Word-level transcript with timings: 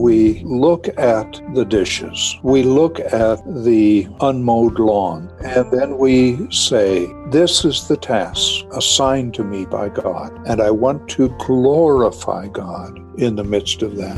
we 0.00 0.40
look 0.44 0.88
at 0.98 1.42
the 1.54 1.64
dishes, 1.64 2.38
we 2.42 2.62
look 2.62 2.98
at 3.00 3.38
the 3.64 4.08
unmowed 4.20 4.78
lawn, 4.78 5.30
and 5.44 5.70
then 5.70 5.98
we 5.98 6.50
say, 6.50 7.06
This 7.28 7.66
is 7.66 7.86
the 7.86 7.98
task 7.98 8.64
assigned 8.72 9.34
to 9.34 9.44
me 9.44 9.66
by 9.66 9.90
God, 9.90 10.32
and 10.46 10.62
I 10.62 10.70
want 10.70 11.06
to 11.10 11.28
glorify 11.38 12.48
God 12.48 12.98
in 13.20 13.36
the 13.36 13.44
midst 13.44 13.82
of 13.82 13.96
that. 13.96 14.16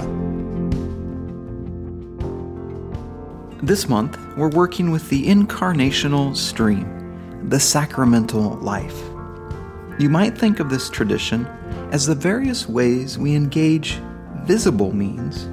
This 3.60 3.88
month, 3.88 4.16
we're 4.36 4.50
working 4.50 4.92
with 4.92 5.08
the 5.08 5.26
incarnational 5.26 6.36
stream, 6.36 7.48
the 7.48 7.58
sacramental 7.58 8.50
life. 8.58 9.02
You 9.98 10.08
might 10.08 10.38
think 10.38 10.60
of 10.60 10.70
this 10.70 10.88
tradition 10.88 11.44
as 11.90 12.06
the 12.06 12.14
various 12.14 12.68
ways 12.68 13.18
we 13.18 13.34
engage 13.34 14.00
visible 14.44 14.93
means 14.93 15.49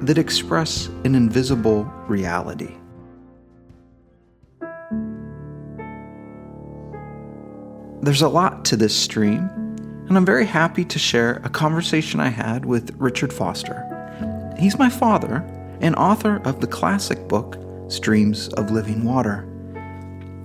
that 0.00 0.18
express 0.18 0.86
an 1.04 1.14
invisible 1.14 1.84
reality. 2.06 2.74
There's 8.02 8.22
a 8.22 8.28
lot 8.28 8.64
to 8.66 8.76
this 8.76 8.94
stream, 8.94 9.48
and 10.08 10.16
I'm 10.16 10.26
very 10.26 10.46
happy 10.46 10.84
to 10.84 10.98
share 10.98 11.40
a 11.44 11.48
conversation 11.48 12.20
I 12.20 12.28
had 12.28 12.64
with 12.64 12.94
Richard 12.98 13.32
Foster. 13.32 13.82
He's 14.58 14.78
my 14.78 14.88
father 14.88 15.44
and 15.80 15.96
author 15.96 16.40
of 16.44 16.60
the 16.60 16.66
classic 16.66 17.26
book, 17.26 17.58
Streams 17.88 18.48
of 18.50 18.70
Living 18.70 19.04
Water. 19.04 19.44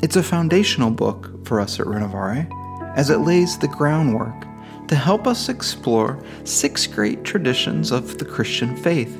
It's 0.01 0.15
a 0.15 0.23
foundational 0.23 0.91
book 0.91 1.45
for 1.45 1.59
us 1.59 1.79
at 1.79 1.85
Renovare, 1.85 2.49
as 2.95 3.09
it 3.09 3.19
lays 3.19 3.57
the 3.57 3.67
groundwork 3.67 4.47
to 4.87 4.95
help 4.95 5.27
us 5.27 5.47
explore 5.47 6.21
six 6.43 6.87
great 6.87 7.23
traditions 7.23 7.91
of 7.91 8.17
the 8.17 8.25
Christian 8.25 8.75
faith. 8.75 9.15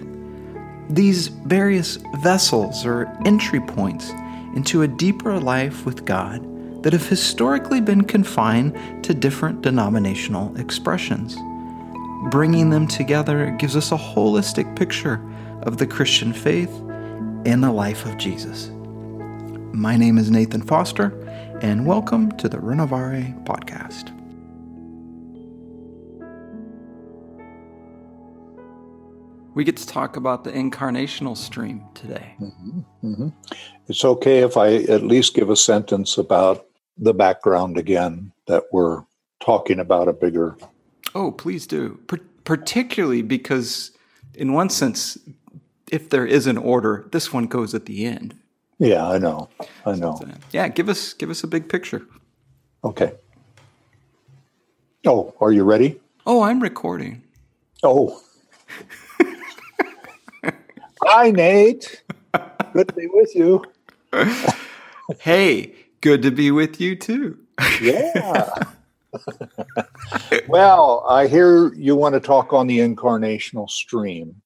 These 0.92 1.28
various 1.28 2.00
vessels 2.18 2.86
or 2.86 3.08
entry 3.26 3.62
points 3.62 4.10
into 4.58 4.82
a 4.82 4.90
deeper 4.90 5.40
life 5.40 5.86
with 5.86 6.04
God 6.04 6.46
that 6.84 6.92
have 6.92 7.08
historically 7.08 7.80
been 7.80 8.04
confined 8.04 8.76
to 9.06 9.14
different 9.14 9.62
denominational 9.62 10.54
expressions. 10.58 11.38
Bringing 12.30 12.72
them 12.72 12.90
together 12.90 13.52
gives 13.52 13.78
us 13.78 13.94
a 13.94 13.98
holistic 13.98 14.76
picture 14.76 15.26
of 15.62 15.78
the 15.78 15.88
Christian 15.88 16.34
faith 16.34 16.74
and 17.46 17.64
the 17.64 17.72
life 17.72 18.06
of 18.06 18.18
Jesus. 18.18 18.70
My 19.72 19.96
name 19.96 20.18
is 20.18 20.30
Nathan 20.30 20.62
Foster, 20.62 21.18
and 21.62 21.86
welcome 21.86 22.34
to 22.34 22.50
the 22.50 22.58
Renovare 22.58 23.42
podcast. 23.46 24.12
We 29.54 29.64
get 29.64 29.78
to 29.78 29.88
talk 29.88 30.16
about 30.16 30.44
the 30.44 30.52
incarnational 30.52 31.36
stream 31.36 31.84
today. 31.94 32.36
Mm-hmm, 32.40 32.80
mm-hmm. 33.04 33.28
It's 33.88 34.06
okay 34.06 34.40
if 34.40 34.56
I 34.56 34.76
at 34.76 35.04
least 35.04 35.34
give 35.34 35.50
a 35.50 35.56
sentence 35.56 36.18
about 36.18 36.66
the 36.98 37.14
background 37.14 37.78
again 37.78 38.32
that 38.48 38.64
we're 38.72 39.04
talking 39.42 39.80
about 39.80 40.08
a 40.08 40.14
bigger. 40.14 40.58
Oh, 41.14 41.32
please 41.32 41.68
do. 41.68 42.00
P- 42.08 42.18
particularly 42.46 43.22
because, 43.22 43.92
in 44.36 44.54
one 44.54 44.70
sense, 44.70 45.18
if 45.92 46.10
there 46.10 46.26
is 46.26 46.48
an 46.48 46.58
order, 46.58 47.06
this 47.12 47.34
one 47.34 47.48
goes 47.48 47.74
at 47.74 47.86
the 47.86 48.06
end. 48.06 48.36
Yeah, 48.80 49.08
I 49.08 49.18
know. 49.18 49.50
I 49.86 49.96
know. 49.96 50.16
So, 50.20 50.28
yeah, 50.52 50.68
give 50.70 50.90
us 50.90 51.14
give 51.14 51.30
us 51.30 51.44
a 51.44 51.48
big 51.48 51.70
picture. 51.70 52.08
Okay. 52.84 53.14
Oh, 55.06 55.36
are 55.40 55.52
you 55.52 55.64
ready? 55.64 56.00
Oh, 56.26 56.42
I'm 56.42 56.62
recording. 56.62 57.22
Oh. 57.84 58.22
Hi, 61.04 61.32
Nate. 61.32 62.04
Good 62.74 62.90
to 62.90 62.94
be 62.94 63.08
with 63.08 63.36
you. 63.36 63.64
hey, 65.20 65.74
good 66.02 66.22
to 66.22 66.30
be 66.30 66.52
with 66.52 66.80
you 66.80 66.96
too. 66.96 67.40
yeah. 67.82 68.54
well, 70.48 71.04
I 71.10 71.26
hear 71.26 71.74
you 71.74 71.96
want 71.96 72.14
to 72.14 72.20
talk 72.20 72.54
on 72.54 72.68
the 72.68 72.80
incarnational 72.80 73.68
stream, 73.68 74.44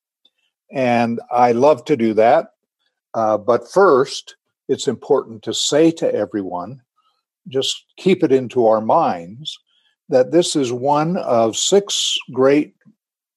and 0.71 1.19
I 1.29 1.51
love 1.51 1.83
to 1.85 1.97
do 1.97 2.13
that. 2.13 2.53
Uh, 3.13 3.37
but 3.37 3.69
first, 3.69 4.37
it's 4.69 4.87
important 4.87 5.43
to 5.43 5.53
say 5.53 5.91
to 5.91 6.13
everyone, 6.13 6.81
just 7.49 7.83
keep 7.97 8.23
it 8.23 8.31
into 8.31 8.65
our 8.65 8.81
minds, 8.81 9.59
that 10.07 10.31
this 10.31 10.55
is 10.55 10.71
one 10.71 11.17
of 11.17 11.57
six 11.57 12.17
great 12.31 12.75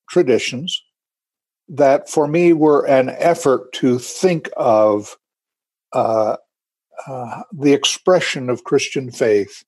traditions 0.09 0.81
that 1.69 2.09
for 2.09 2.27
me 2.27 2.53
were 2.53 2.87
an 2.87 3.11
effort 3.11 3.73
to 3.75 3.99
think 3.99 4.49
of 4.57 5.17
uh, 5.93 6.37
uh, 7.07 7.43
the 7.53 7.73
expression 7.73 8.51
of 8.51 8.65
Christian 8.65 9.11
faith 9.11 9.65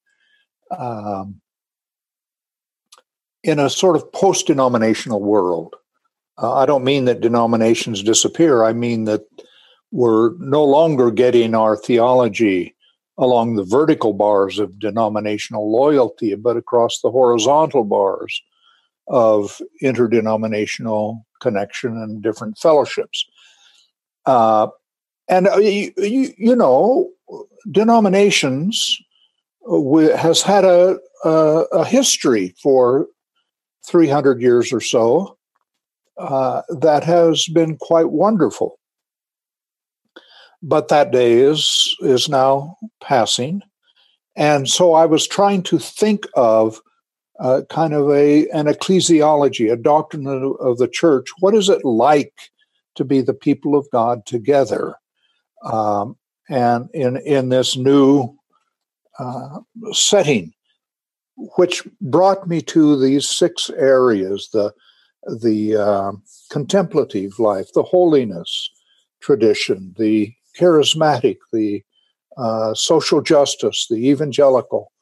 um, 0.76 1.40
in 3.42 3.58
a 3.58 3.70
sort 3.70 3.96
of 3.96 4.10
post 4.12 4.46
denominational 4.46 5.22
world. 5.22 5.76
Uh, 6.38 6.54
I 6.54 6.66
don't 6.66 6.84
mean 6.84 7.04
that 7.04 7.20
denominations 7.20 8.02
disappear, 8.02 8.64
I 8.64 8.72
mean 8.72 9.04
that 9.04 9.22
we're 9.92 10.32
no 10.38 10.64
longer 10.64 11.10
getting 11.10 11.54
our 11.54 11.76
theology 11.76 12.74
along 13.18 13.56
the 13.56 13.64
vertical 13.64 14.14
bars 14.14 14.58
of 14.58 14.78
denominational 14.78 15.70
loyalty, 15.70 16.34
but 16.36 16.56
across 16.56 17.00
the 17.00 17.10
horizontal 17.10 17.84
bars 17.84 18.40
of 19.10 19.60
interdenominational 19.82 21.26
connection 21.40 21.90
and 21.96 22.22
different 22.22 22.56
fellowships. 22.56 23.26
Uh, 24.24 24.68
and 25.28 25.48
uh, 25.48 25.56
you, 25.56 25.92
you, 25.96 26.56
know, 26.56 27.10
denominations 27.70 28.96
uh, 29.70 30.16
has 30.16 30.42
had 30.42 30.64
a, 30.64 30.98
a, 31.24 31.64
a, 31.72 31.84
history 31.84 32.54
for 32.62 33.06
300 33.86 34.40
years 34.40 34.72
or 34.72 34.80
so 34.80 35.36
uh, 36.18 36.62
that 36.68 37.02
has 37.02 37.46
been 37.48 37.76
quite 37.76 38.10
wonderful. 38.10 38.78
But 40.62 40.88
that 40.88 41.10
day 41.10 41.38
is 41.38 41.96
is 42.00 42.28
now 42.28 42.76
passing, 43.02 43.62
and 44.36 44.68
so 44.68 44.92
I 44.92 45.06
was 45.06 45.26
trying 45.26 45.62
to 45.64 45.78
think 45.78 46.26
of 46.34 46.82
uh, 47.40 47.62
kind 47.70 47.94
of 47.94 48.10
a 48.10 48.48
an 48.50 48.66
ecclesiology, 48.66 49.72
a 49.72 49.76
doctrine 49.76 50.26
of, 50.26 50.78
the 50.78 50.88
church. 50.88 51.28
What 51.40 51.54
is 51.54 51.68
it 51.68 51.84
like 51.84 52.34
to 52.96 53.04
be 53.04 53.22
the 53.22 53.34
people 53.34 53.74
of 53.74 53.90
God 53.90 54.26
together? 54.26 54.94
Um, 55.64 56.16
and 56.48 56.88
in 56.92 57.16
in 57.18 57.48
this 57.48 57.76
new 57.76 58.36
uh, 59.18 59.60
setting, 59.92 60.52
which 61.56 61.86
brought 62.00 62.46
me 62.46 62.60
to 62.62 63.00
these 63.00 63.26
six 63.26 63.70
areas: 63.70 64.50
the 64.52 64.72
the 65.40 65.76
uh, 65.76 66.12
contemplative 66.50 67.38
life, 67.38 67.72
the 67.72 67.82
holiness 67.82 68.70
tradition, 69.20 69.94
the 69.98 70.32
charismatic, 70.58 71.38
the 71.52 71.82
uh, 72.36 72.74
social 72.74 73.20
justice, 73.20 73.86
the 73.88 74.08
evangelical, 74.08 74.92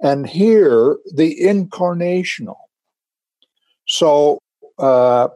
and 0.00 0.26
here 0.26 0.96
the 1.14 1.36
incarnational. 1.40 2.56
So 3.86 4.38
uh, 4.78 5.28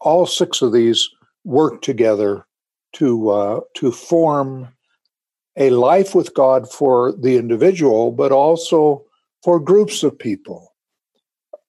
all 0.00 0.26
six 0.26 0.62
of 0.62 0.72
these 0.72 1.08
work 1.44 1.82
together 1.82 2.46
to 2.94 3.30
uh, 3.30 3.60
to 3.74 3.90
form 3.90 4.68
a 5.56 5.70
life 5.70 6.14
with 6.14 6.34
God 6.34 6.70
for 6.70 7.12
the 7.12 7.36
individual, 7.36 8.10
but 8.10 8.32
also 8.32 9.04
for 9.42 9.60
groups 9.60 10.02
of 10.02 10.18
people. 10.18 10.74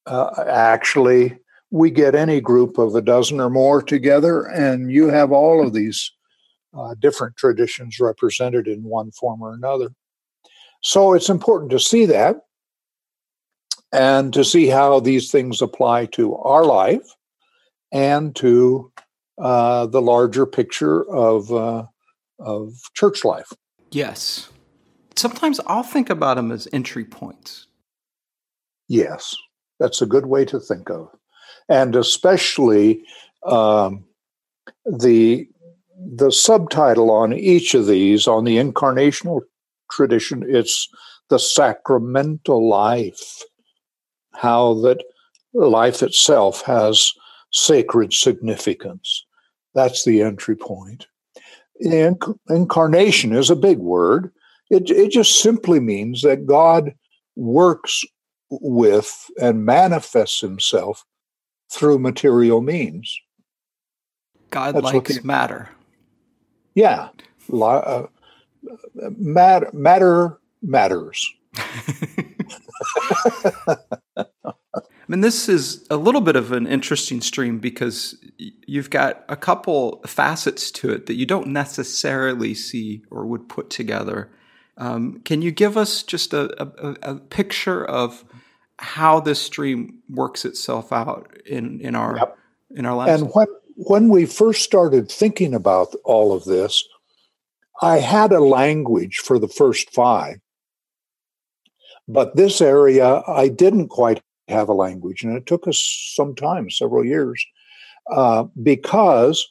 Uh, 0.05 0.43
actually, 0.47 1.37
we 1.71 1.91
get 1.91 2.15
any 2.15 2.39
group 2.41 2.77
of 2.77 2.95
a 2.95 3.01
dozen 3.01 3.39
or 3.39 3.49
more 3.49 3.81
together, 3.81 4.43
and 4.43 4.91
you 4.91 5.07
have 5.07 5.31
all 5.31 5.65
of 5.65 5.73
these 5.73 6.11
uh, 6.77 6.95
different 6.99 7.35
traditions 7.37 7.99
represented 7.99 8.67
in 8.67 8.83
one 8.83 9.11
form 9.11 9.41
or 9.41 9.53
another. 9.53 9.89
So 10.85 11.13
it's 11.13 11.29
important 11.29 11.71
to 11.71 11.79
see 11.79 12.05
that 12.05 12.41
and 13.91 14.31
to 14.33 14.45
see 14.45 14.67
how 14.67 14.99
these 14.99 15.31
things 15.31 15.59
apply 15.59 16.05
to 16.17 16.35
our 16.35 16.63
life 16.63 17.07
and 17.91 18.35
to 18.35 18.91
uh, 19.41 19.87
the 19.87 20.01
larger 20.01 20.45
picture 20.45 21.03
of 21.09 21.51
uh, 21.51 21.85
of 22.37 22.73
church 22.93 23.25
life. 23.25 23.51
Yes. 23.89 24.49
Sometimes 25.15 25.59
I'll 25.65 25.81
think 25.81 26.11
about 26.11 26.35
them 26.35 26.51
as 26.51 26.67
entry 26.71 27.03
points. 27.03 27.65
Yes, 28.87 29.35
that's 29.79 30.03
a 30.03 30.05
good 30.05 30.27
way 30.27 30.45
to 30.45 30.59
think 30.59 30.91
of, 30.91 31.09
and 31.67 31.95
especially 31.95 33.01
um, 33.43 34.05
the 34.85 35.47
the 35.97 36.31
subtitle 36.31 37.09
on 37.09 37.33
each 37.33 37.73
of 37.73 37.87
these 37.87 38.27
on 38.27 38.43
the 38.43 38.57
incarnational 38.57 39.41
tradition, 39.95 40.43
it's 40.47 40.87
the 41.29 41.39
sacramental 41.39 42.67
life, 42.67 43.41
how 44.33 44.73
that 44.81 45.03
life 45.53 46.03
itself 46.03 46.61
has 46.63 47.11
sacred 47.51 48.13
significance. 48.13 49.25
That's 49.73 50.05
the 50.05 50.21
entry 50.21 50.55
point. 50.55 51.07
Inc- 51.83 52.37
incarnation 52.49 53.33
is 53.33 53.49
a 53.49 53.55
big 53.55 53.79
word. 53.79 54.31
It, 54.69 54.89
it 54.89 55.11
just 55.11 55.41
simply 55.41 55.79
means 55.79 56.21
that 56.21 56.45
God 56.45 56.93
works 57.35 58.03
with 58.49 59.29
and 59.41 59.65
manifests 59.65 60.41
himself 60.41 61.03
through 61.71 61.99
material 61.99 62.61
means. 62.61 63.19
God 64.49 64.75
That's 64.75 64.83
likes 64.83 65.23
matter. 65.23 65.69
Yeah. 66.75 67.09
Uh, 67.51 68.07
matter, 69.17 69.69
matter 69.73 70.39
matters. 70.61 71.33
I 75.07 75.11
mean, 75.11 75.21
this 75.21 75.47
is 75.47 75.85
a 75.91 75.97
little 75.97 76.21
bit 76.21 76.35
of 76.35 76.51
an 76.51 76.65
interesting 76.65 77.21
stream 77.21 77.59
because 77.59 78.17
you've 78.37 78.89
got 78.89 79.23
a 79.29 79.35
couple 79.35 80.01
facets 80.07 80.71
to 80.71 80.91
it 80.91 81.05
that 81.05 81.13
you 81.13 81.27
don't 81.27 81.47
necessarily 81.47 82.55
see 82.55 83.03
or 83.11 83.25
would 83.27 83.47
put 83.47 83.69
together. 83.69 84.31
Um, 84.77 85.21
can 85.21 85.43
you 85.43 85.51
give 85.51 85.77
us 85.77 86.01
just 86.01 86.33
a, 86.33 86.61
a, 86.61 86.95
a, 87.03 87.15
picture 87.15 87.85
of 87.85 88.25
how 88.77 89.19
this 89.21 89.39
stream 89.39 89.99
works 90.09 90.43
itself 90.43 90.91
out 90.91 91.31
in, 91.45 91.79
in 91.79 91.95
our 91.95 92.17
yep. 92.17 92.37
in 92.71 92.85
our 92.85 92.95
lives? 92.95 93.21
And 93.21 93.31
when 93.31 93.47
when 93.75 94.09
we 94.09 94.25
first 94.25 94.63
started 94.63 95.09
thinking 95.09 95.53
about 95.53 95.95
all 96.03 96.33
of 96.33 96.43
this, 96.43 96.83
I 97.81 97.99
had 97.99 98.31
a 98.31 98.39
language 98.39 99.17
for 99.17 99.39
the 99.39 99.47
first 99.47 99.93
five, 99.93 100.37
but 102.07 102.35
this 102.35 102.61
area 102.61 103.21
I 103.27 103.49
didn't 103.49 103.89
quite 103.89 104.21
have 104.47 104.69
a 104.69 104.73
language, 104.73 105.23
and 105.23 105.35
it 105.35 105.45
took 105.45 105.67
us 105.67 106.13
some 106.15 106.35
time, 106.35 106.69
several 106.69 107.03
years, 107.03 107.43
uh, 108.11 108.45
because 108.61 109.47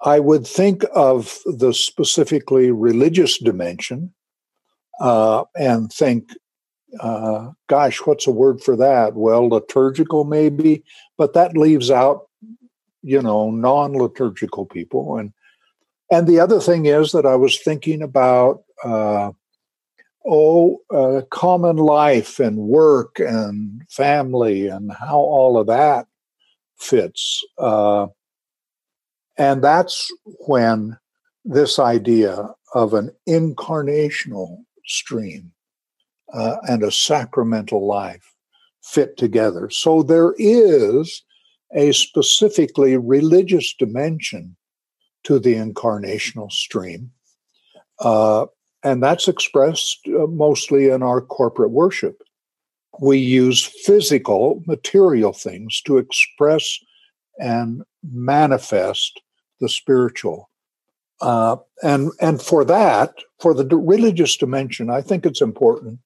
I 0.00 0.20
would 0.20 0.46
think 0.46 0.84
of 0.94 1.38
the 1.44 1.72
specifically 1.72 2.70
religious 2.70 3.38
dimension 3.38 4.14
uh, 5.00 5.44
and 5.56 5.92
think, 5.92 6.30
uh, 7.00 7.50
gosh, 7.68 7.98
what's 8.04 8.26
a 8.26 8.32
word 8.32 8.60
for 8.60 8.76
that? 8.76 9.14
Well, 9.14 9.48
liturgical 9.48 10.24
maybe, 10.24 10.84
but 11.18 11.34
that 11.34 11.56
leaves 11.56 11.90
out, 11.90 12.28
you 13.02 13.22
know, 13.22 13.50
non-liturgical 13.50 14.66
people. 14.66 15.16
And 15.16 15.32
and 16.12 16.26
the 16.26 16.40
other 16.40 16.60
thing 16.60 16.84
is 16.84 17.12
that 17.12 17.24
I 17.24 17.36
was 17.36 17.58
thinking 17.58 18.02
about 18.02 18.64
uh, 18.84 19.32
oh, 20.26 20.78
uh, 20.94 21.22
common 21.30 21.76
life 21.76 22.38
and 22.38 22.58
work 22.58 23.18
and 23.18 23.80
family 23.88 24.66
and 24.66 24.92
how 24.92 25.16
all 25.16 25.56
of 25.56 25.68
that 25.68 26.06
fits. 26.78 27.42
Uh, 27.56 28.08
and 29.38 29.64
that's 29.64 30.12
when 30.46 30.98
this 31.46 31.78
idea 31.78 32.50
of 32.74 32.92
an 32.92 33.10
incarnational 33.26 34.58
stream 34.84 35.50
uh, 36.34 36.56
and 36.68 36.82
a 36.82 36.92
sacramental 36.92 37.86
life 37.86 38.34
fit 38.82 39.16
together. 39.16 39.70
So 39.70 40.02
there 40.02 40.34
is 40.36 41.22
a 41.74 41.92
specifically 41.92 42.98
religious 42.98 43.74
dimension 43.78 44.58
to 45.24 45.38
the 45.38 45.54
incarnational 45.54 46.50
stream. 46.50 47.10
Uh, 48.00 48.46
and 48.82 49.02
that's 49.02 49.28
expressed 49.28 50.00
uh, 50.08 50.26
mostly 50.26 50.88
in 50.88 51.02
our 51.02 51.20
corporate 51.20 51.70
worship. 51.70 52.22
We 53.00 53.18
use 53.18 53.64
physical, 53.64 54.62
material 54.66 55.32
things 55.32 55.80
to 55.82 55.98
express 55.98 56.78
and 57.38 57.82
manifest 58.02 59.20
the 59.60 59.68
spiritual. 59.68 60.50
Uh, 61.20 61.56
and 61.82 62.10
and 62.20 62.42
for 62.42 62.64
that, 62.64 63.14
for 63.38 63.54
the 63.54 63.64
religious 63.76 64.36
dimension, 64.36 64.90
I 64.90 65.00
think 65.00 65.24
it's 65.24 65.40
important 65.40 66.00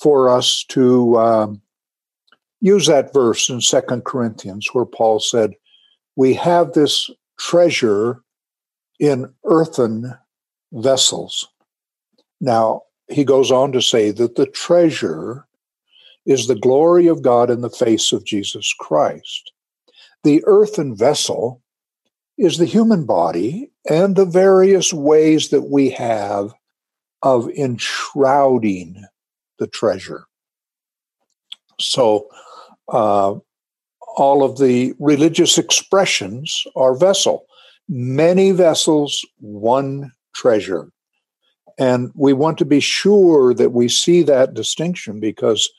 for 0.00 0.28
us 0.28 0.64
to 0.68 1.18
um, 1.18 1.60
use 2.60 2.86
that 2.86 3.12
verse 3.12 3.48
in 3.48 3.60
Second 3.60 4.04
Corinthians 4.04 4.68
where 4.72 4.84
Paul 4.84 5.18
said, 5.18 5.54
"We 6.14 6.32
have 6.34 6.72
this 6.72 7.10
treasure 7.38 8.22
in 8.98 9.32
earthen 9.44 10.14
vessels." 10.72 11.48
Now, 12.40 12.82
he 13.08 13.24
goes 13.24 13.50
on 13.50 13.72
to 13.72 13.80
say 13.80 14.10
that 14.10 14.36
the 14.36 14.46
treasure 14.46 15.46
is 16.26 16.46
the 16.46 16.56
glory 16.56 17.06
of 17.06 17.22
God 17.22 17.50
in 17.50 17.60
the 17.60 17.70
face 17.70 18.12
of 18.12 18.24
Jesus 18.24 18.74
Christ. 18.78 19.52
The 20.24 20.42
earthen 20.44 20.96
vessel 20.96 21.62
is 22.36 22.58
the 22.58 22.66
human 22.66 23.06
body 23.06 23.70
and 23.88 24.16
the 24.16 24.26
various 24.26 24.92
ways 24.92 25.50
that 25.50 25.70
we 25.70 25.90
have 25.90 26.52
of 27.22 27.48
enshrouding 27.50 29.04
the 29.58 29.66
treasure. 29.66 30.24
So, 31.80 32.28
uh, 32.88 33.36
all 34.16 34.42
of 34.42 34.58
the 34.58 34.94
religious 34.98 35.58
expressions 35.58 36.64
are 36.74 36.96
vessel. 36.96 37.45
Many 37.88 38.50
vessels, 38.50 39.24
one 39.38 40.12
treasure. 40.34 40.90
And 41.78 42.10
we 42.14 42.32
want 42.32 42.58
to 42.58 42.64
be 42.64 42.80
sure 42.80 43.54
that 43.54 43.70
we 43.70 43.88
see 43.88 44.22
that 44.22 44.54
distinction 44.54 45.20
because 45.20 45.70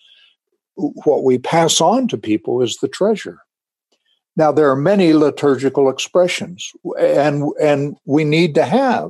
what 0.76 1.24
we 1.24 1.38
pass 1.38 1.82
on 1.82 2.08
to 2.10 2.18
people 2.18 2.62
is 2.62 2.78
the 2.78 2.88
treasure. 2.88 3.40
Now, 4.36 4.52
there 4.52 4.70
are 4.70 4.76
many 4.76 5.14
liturgical 5.14 5.90
expressions, 5.90 6.72
and, 7.00 7.52
and 7.60 7.96
we 8.06 8.24
need 8.24 8.54
to 8.56 8.66
have 8.66 9.10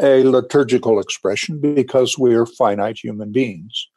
a 0.00 0.24
liturgical 0.24 0.98
expression 0.98 1.60
because 1.60 2.16
we're 2.16 2.46
finite 2.46 2.98
human 2.98 3.30
beings. 3.30 3.88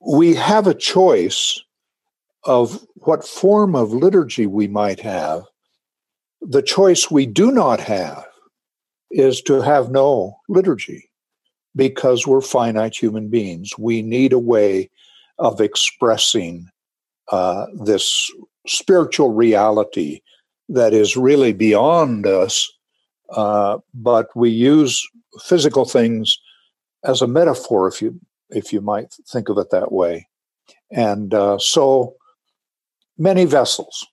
We 0.00 0.34
have 0.34 0.66
a 0.66 0.74
choice 0.74 1.62
of 2.42 2.84
what 2.96 3.24
form 3.24 3.76
of 3.76 3.92
liturgy 3.92 4.46
we 4.46 4.66
might 4.66 4.98
have. 5.00 5.44
The 6.46 6.62
choice 6.62 7.10
we 7.10 7.26
do 7.26 7.50
not 7.50 7.80
have 7.80 8.26
is 9.10 9.40
to 9.42 9.62
have 9.62 9.90
no 9.90 10.36
liturgy 10.48 11.10
because 11.76 12.26
we're 12.26 12.40
finite 12.40 12.94
human 12.94 13.28
beings. 13.28 13.70
We 13.78 14.02
need 14.02 14.32
a 14.32 14.38
way 14.38 14.90
of 15.38 15.60
expressing 15.60 16.68
uh, 17.32 17.66
this 17.74 18.30
spiritual 18.66 19.32
reality 19.32 20.20
that 20.68 20.92
is 20.92 21.16
really 21.16 21.52
beyond 21.52 22.26
us, 22.26 22.70
uh, 23.30 23.78
but 23.92 24.28
we 24.34 24.50
use 24.50 25.06
physical 25.42 25.84
things 25.84 26.38
as 27.04 27.22
a 27.22 27.26
metaphor, 27.26 27.88
if 27.88 28.00
you 28.00 28.18
if 28.50 28.72
you 28.72 28.80
might 28.80 29.14
think 29.28 29.48
of 29.48 29.58
it 29.58 29.70
that 29.70 29.92
way. 29.92 30.28
And 30.90 31.34
uh, 31.34 31.58
so 31.58 32.14
many 33.18 33.44
vessels, 33.44 34.06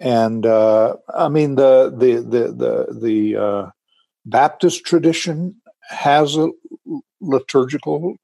and 0.00 0.46
uh, 0.46 0.96
I 1.14 1.28
mean 1.28 1.54
the 1.56 1.92
the 1.96 2.14
the 2.16 2.52
the 2.52 3.00
the 3.00 3.36
uh, 3.36 3.70
Baptist 4.26 4.84
tradition 4.84 5.56
has 5.88 6.36
a 6.36 6.48
liturgical 7.20 8.16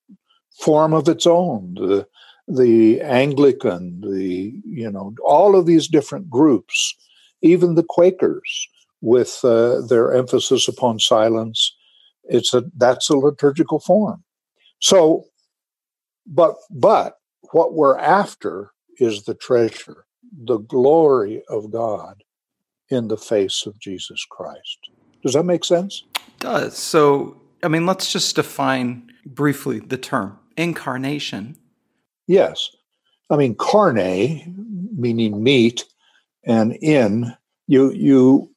form 0.61 0.93
of 0.93 1.09
its 1.09 1.27
own. 1.27 1.75
The, 1.75 2.07
the 2.49 3.01
Anglican, 3.01 4.01
the 4.01 4.53
you 4.65 4.91
know, 4.91 5.15
all 5.25 5.55
of 5.55 5.67
these 5.67 5.87
different 5.87 6.29
groups, 6.29 6.97
even 7.43 7.75
the 7.75 7.85
Quakers, 7.89 8.69
with 9.01 9.41
uh, 9.45 9.81
their 9.87 10.13
emphasis 10.13 10.69
upon 10.69 10.99
silence, 10.99 11.75
it's 12.25 12.53
a 12.53 12.65
that's 12.77 13.09
a 13.09 13.17
liturgical 13.17 13.81
form. 13.81 14.25
So, 14.81 15.25
but 16.27 16.55
but 16.71 17.15
what 17.53 17.75
we're 17.75 17.99
after 17.99 18.73
is 18.99 19.25
the 19.25 19.35
treasure, 19.35 20.05
the 20.37 20.59
glory 20.59 21.43
of 21.49 21.71
God 21.71 22.23
in 22.89 23.09
the 23.09 23.17
face 23.17 23.67
of 23.67 23.79
Jesus 23.79 24.25
Christ. 24.29 24.79
Does 25.23 25.35
that 25.35 25.45
make 25.45 25.65
sense? 25.65 26.05
It 26.17 26.39
does. 26.39 26.77
So 26.77 27.41
I 27.63 27.69
mean, 27.69 27.87
let's 27.87 28.13
just 28.13 28.37
define 28.37 29.11
briefly 29.27 29.81
the 29.81 29.99
term 29.99 30.39
incarnation. 30.57 31.57
Yes. 32.27 32.71
I 33.29 33.37
mean, 33.37 33.55
carne, 33.55 34.89
meaning 34.97 35.43
meat, 35.43 35.85
and 36.45 36.73
in, 36.81 37.35
you 37.67 37.93
you 37.93 38.51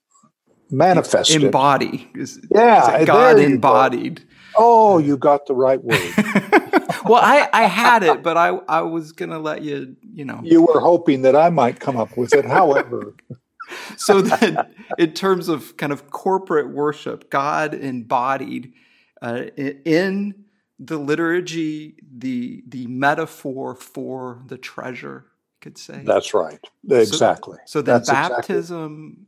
manifest 0.72 1.32
embody. 1.32 2.10
it. 2.16 2.30
yeah, 2.50 3.04
God 3.06 3.40
embodied. 3.40 4.24
Oh, 4.56 4.98
you 4.98 5.18
got 5.18 5.46
the 5.46 5.54
right 5.54 5.84
word. 5.84 6.14
well, 7.06 7.22
I, 7.22 7.50
I 7.54 7.64
had 7.64 8.04
it, 8.04 8.24
but 8.24 8.38
I, 8.38 8.50
I 8.68 8.82
was 8.82 9.12
going 9.12 9.30
to 9.30 9.40
let 9.40 9.62
you, 9.62 9.96
you 10.02 10.26
know. 10.26 10.40
You 10.44 10.64
were 10.64 10.80
hoping 10.80 11.24
that 11.24 11.36
I 11.36 11.50
might 11.50 11.80
come 11.80 11.98
up 11.98 12.16
with 12.18 12.34
it. 12.34 12.46
However, 12.46 13.16
so 13.98 14.22
that 14.22 14.72
in 14.98 15.14
terms 15.14 15.50
of 15.50 15.78
kind 15.78 15.92
of 15.92 16.10
corporate 16.12 16.70
worship, 16.70 17.30
God 17.30 17.74
embodied 17.74 18.74
uh, 19.22 19.46
in 19.56 20.46
the 20.80 20.98
liturgy, 20.98 21.96
the 22.16 22.64
the 22.68 22.88
metaphor 22.88 23.76
for 23.76 24.44
the 24.48 24.58
treasure, 24.58 25.26
you 25.28 25.58
could 25.62 25.78
say. 25.78 26.02
That's 26.04 26.34
right. 26.34 26.60
Exactly. 26.90 27.58
So, 27.66 27.84
so 27.84 27.84
baptism, 27.84 29.28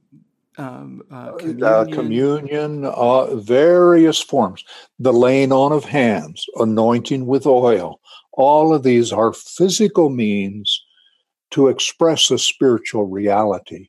um, 0.58 1.02
uh, 1.12 1.16
uh 1.16 1.38
communion, 1.38 1.64
uh, 1.64 1.86
communion 1.86 2.86
uh, 2.86 3.36
various 3.36 4.22
forms, 4.22 4.64
the 5.00 5.14
laying 5.14 5.52
on 5.52 5.72
of 5.72 5.86
hands, 5.86 6.46
anointing 6.56 7.26
with 7.26 7.46
oil. 7.46 8.00
All 8.34 8.74
of 8.74 8.84
these 8.84 9.12
are 9.12 9.34
physical 9.34 10.10
means 10.10 10.84
to 11.52 11.68
express 11.68 12.32
a 12.32 12.38
spiritual 12.38 13.06
reality. 13.06 13.88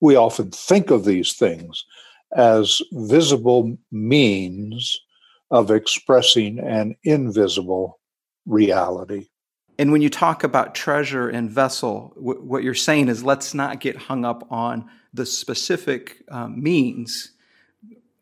We 0.00 0.16
often 0.16 0.50
think 0.50 0.90
of 0.90 1.04
these 1.04 1.34
things 1.34 1.84
as 2.34 2.80
visible 2.92 3.76
means 3.90 4.98
of 5.50 5.70
expressing 5.70 6.58
an 6.58 6.96
invisible 7.04 8.00
reality. 8.46 9.26
And 9.78 9.92
when 9.92 10.02
you 10.02 10.10
talk 10.10 10.44
about 10.44 10.74
treasure 10.74 11.28
and 11.28 11.50
vessel, 11.50 12.12
w- 12.16 12.40
what 12.40 12.62
you're 12.62 12.74
saying 12.74 13.08
is 13.08 13.24
let's 13.24 13.52
not 13.52 13.80
get 13.80 13.96
hung 13.96 14.24
up 14.24 14.46
on 14.50 14.88
the 15.12 15.26
specific 15.26 16.22
um, 16.30 16.62
means. 16.62 17.32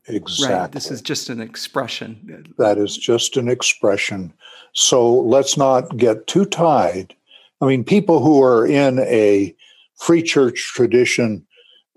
Exactly. 0.07 0.55
Right. 0.55 0.73
This 0.73 0.91
is 0.91 1.03
just 1.03 1.29
an 1.29 1.41
expression. 1.41 2.53
That 2.59 2.79
is 2.79 2.97
just 2.97 3.37
an 3.37 3.49
expression. 3.49 4.33
So 4.73 5.15
let's 5.15 5.57
not 5.57 5.97
get 5.97 6.27
too 6.27 6.45
tied. 6.45 7.15
I 7.61 7.67
mean, 7.67 7.85
people 7.85 8.21
who 8.23 8.43
are 8.43 8.67
in 8.67 8.99
a 9.01 9.55
free 9.99 10.23
church 10.23 10.73
tradition 10.75 11.47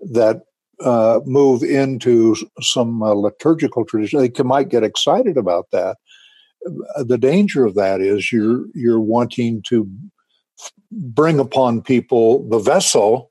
that 0.00 0.42
uh, 0.80 1.20
move 1.24 1.62
into 1.62 2.36
some 2.60 3.02
uh, 3.02 3.14
liturgical 3.14 3.84
tradition, 3.84 4.20
they 4.20 4.28
can, 4.28 4.46
might 4.46 4.68
get 4.68 4.84
excited 4.84 5.36
about 5.36 5.70
that. 5.72 5.96
The 6.96 7.18
danger 7.18 7.64
of 7.64 7.74
that 7.74 8.00
is 8.00 8.32
you're 8.32 8.64
you're 8.74 9.00
wanting 9.00 9.62
to 9.68 9.88
bring 10.90 11.38
upon 11.38 11.82
people 11.82 12.48
the 12.48 12.58
vessel 12.58 13.30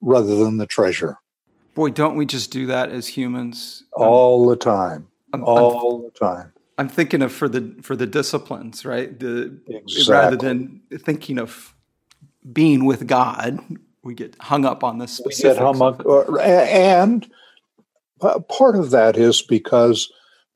rather 0.00 0.36
than 0.36 0.56
the 0.56 0.66
treasure. 0.66 1.18
Boy, 1.74 1.90
don't 1.90 2.16
we 2.16 2.26
just 2.26 2.50
do 2.50 2.66
that 2.66 2.90
as 2.90 3.06
humans 3.06 3.84
all 3.92 4.48
the 4.48 4.56
time? 4.56 5.08
I'm, 5.32 5.44
all 5.44 5.96
I'm, 5.96 6.02
the 6.04 6.10
time. 6.10 6.52
I'm 6.78 6.88
thinking 6.88 7.22
of 7.22 7.32
for 7.32 7.48
the 7.48 7.76
for 7.82 7.94
the 7.94 8.06
disciplines, 8.06 8.84
right? 8.84 9.18
The 9.18 9.58
exactly. 9.68 10.12
rather 10.12 10.36
than 10.36 10.80
thinking 10.98 11.38
of 11.38 11.74
being 12.52 12.84
with 12.84 13.06
God, 13.06 13.60
we 14.02 14.14
get 14.14 14.36
hung 14.40 14.64
up 14.64 14.82
on 14.82 14.98
the 14.98 15.06
specifics. 15.06 15.42
We 15.44 15.48
get 15.50 15.58
hung 15.58 15.82
up, 15.82 16.02
and 16.40 17.30
part 18.48 18.76
of 18.76 18.90
that 18.90 19.16
is 19.16 19.42
because 19.42 20.12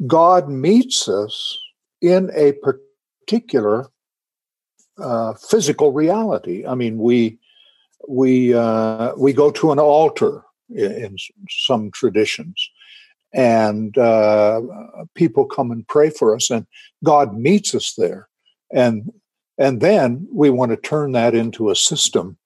God 0.07 0.49
meets 0.49 1.09
us 1.09 1.59
in 2.01 2.31
a 2.35 2.53
particular 2.53 3.87
uh, 4.99 5.35
physical 5.35 5.93
reality. 5.93 6.67
I 6.67 6.75
mean, 6.75 6.99
we 6.99 7.39
we 8.09 8.55
uh, 8.55 9.13
we 9.17 9.33
go 9.33 9.51
to 9.51 9.73
an 9.73 9.79
altar 9.79 10.43
in, 10.71 10.93
in 10.93 11.17
some 11.49 11.91
traditions, 11.91 12.71
and 13.33 13.97
uh, 13.99 14.61
people 15.15 15.45
come 15.47 15.71
and 15.71 15.87
pray 15.89 16.11
for 16.11 16.35
us, 16.35 16.51
and 16.51 16.67
God 17.03 17.37
meets 17.37 17.75
us 17.75 17.95
there, 17.97 18.29
and 18.73 19.13
and 19.59 19.81
then 19.81 20.27
we 20.33 20.51
want 20.51 20.71
to 20.71 20.77
turn 20.77 21.13
that 21.13 21.35
into 21.35 21.71
a 21.71 21.77
system 21.77 22.37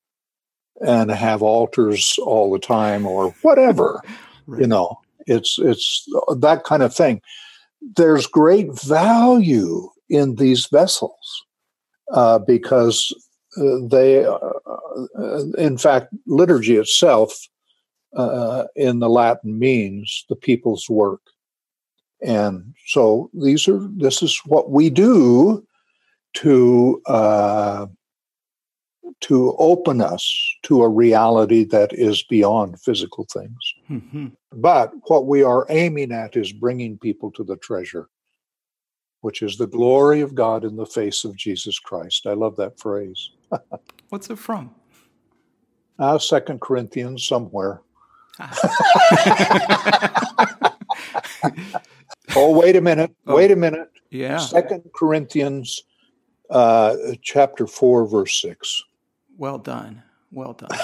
and 0.81 1.11
have 1.11 1.43
altars 1.43 2.19
all 2.23 2.53
the 2.53 2.59
time 2.59 3.07
or 3.07 3.31
whatever 3.43 4.03
right. 4.47 4.61
you 4.61 4.67
know? 4.67 4.99
It's 5.27 5.59
it's 5.59 6.09
that 6.38 6.65
kind 6.65 6.83
of 6.83 6.95
thing. 6.95 7.21
There's 7.97 8.27
great 8.27 8.81
value 8.81 9.91
in 10.09 10.37
these 10.37 10.67
vessels 10.67 11.45
uh, 12.12 12.38
because 12.38 13.12
uh, 13.12 13.21
they, 13.88 14.25
uh, 14.25 14.38
uh, 15.19 15.45
in 15.59 15.79
fact, 15.79 16.15
liturgy 16.27 16.77
itself 16.77 17.35
uh, 18.17 18.65
in 18.77 18.99
the 18.99 19.09
Latin 19.09 19.59
means 19.59 20.25
the 20.29 20.37
people's 20.37 20.88
work. 20.88 21.21
And 22.23 22.75
so 22.87 23.31
these 23.33 23.69
are, 23.69 23.81
this 23.97 24.23
is 24.23 24.41
what 24.47 24.71
we 24.71 24.91
do 24.91 25.65
to, 26.35 27.00
uh, 27.07 27.87
to 29.21 29.57
open 29.59 30.00
us 30.00 30.55
to 30.62 30.83
a 30.83 30.88
reality 30.88 31.65
that 31.65 31.93
is 31.93 32.23
beyond 32.25 32.81
physical 32.81 33.27
things. 33.33 33.75
Mm-hmm. 33.91 34.27
But 34.53 34.93
what 35.05 35.27
we 35.27 35.43
are 35.43 35.67
aiming 35.69 36.12
at 36.12 36.37
is 36.37 36.53
bringing 36.53 36.99
people 36.99 37.31
to 37.33 37.45
the 37.45 37.57
treasure 37.57 38.09
which 39.21 39.43
is 39.43 39.57
the 39.57 39.67
glory 39.67 40.21
of 40.21 40.35
God 40.35 40.65
in 40.65 40.77
the 40.77 40.87
face 40.87 41.25
of 41.25 41.37
Jesus 41.37 41.79
Christ. 41.79 42.27
I 42.27 42.35
love 42.35 42.57
that 42.57 42.79
phrase. 42.79 43.31
What's 44.09 44.31
it 44.31 44.38
from? 44.38 44.75
Uh, 45.99 46.19
Second 46.19 46.61
Corinthians 46.61 47.26
somewhere. 47.26 47.81
oh, 52.37 52.59
wait 52.59 52.76
a 52.76 52.81
minute. 52.81 53.14
Oh, 53.26 53.35
wait 53.37 53.50
a 53.50 53.57
minute. 53.57 53.90
Yeah. 54.11 54.38
Second 54.38 54.85
Corinthians 54.95 55.83
uh, 56.50 56.97
chapter 57.21 57.67
4, 57.67 58.07
verse 58.07 58.40
6. 58.40 58.85
Well 59.37 59.59
done. 59.59 60.02
Well 60.31 60.52
done. 60.52 60.78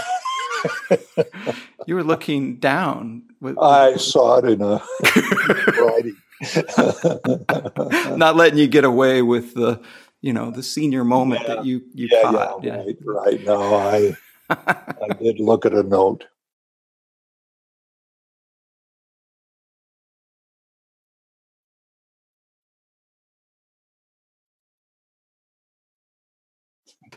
you 1.86 1.94
were 1.94 2.02
looking 2.04 2.56
down. 2.56 3.22
With, 3.40 3.58
I 3.58 3.96
saw 3.96 4.38
it 4.38 4.46
in 4.46 4.62
a 4.62 4.82
writing. 5.80 6.16
Not 8.16 8.36
letting 8.36 8.58
you 8.58 8.66
get 8.66 8.84
away 8.84 9.22
with 9.22 9.54
the, 9.54 9.80
you 10.24 10.32
know, 10.32 10.50
the 10.50 10.62
senior 10.62 11.04
moment 11.04 11.42
yeah. 11.42 11.56
that 11.56 11.66
you 11.66 11.82
you 11.92 12.08
yeah, 12.10 12.22
caught. 12.22 12.64
Yeah, 12.64 12.76
right, 12.76 12.96
right. 13.04 13.44
No, 13.44 13.74
I 13.74 14.16
I 14.48 15.12
did 15.20 15.38
look 15.38 15.66
at 15.66 15.74
a 15.74 15.82
note. 15.82 16.24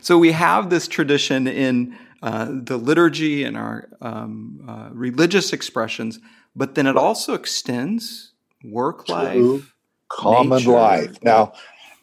So 0.02 0.18
we 0.18 0.32
have 0.32 0.68
this 0.68 0.86
tradition 0.86 1.46
in 1.46 1.96
uh, 2.22 2.48
the 2.50 2.76
liturgy 2.76 3.42
and 3.42 3.56
our 3.56 3.88
um, 4.02 4.60
uh, 4.68 4.90
religious 4.92 5.54
expressions, 5.54 6.20
but 6.54 6.74
then 6.74 6.86
it 6.86 6.96
also 6.98 7.32
extends 7.32 8.32
work 8.64 9.08
life, 9.08 9.72
common 10.10 10.58
nature. 10.58 10.72
life. 10.72 11.22
Now, 11.22 11.54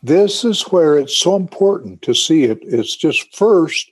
this 0.06 0.46
is 0.46 0.62
where 0.64 0.98
it's 0.98 1.18
so 1.18 1.36
important 1.36 2.02
to 2.04 2.14
see 2.14 2.44
it. 2.44 2.60
It's 2.62 2.96
just 2.96 3.36
first, 3.36 3.92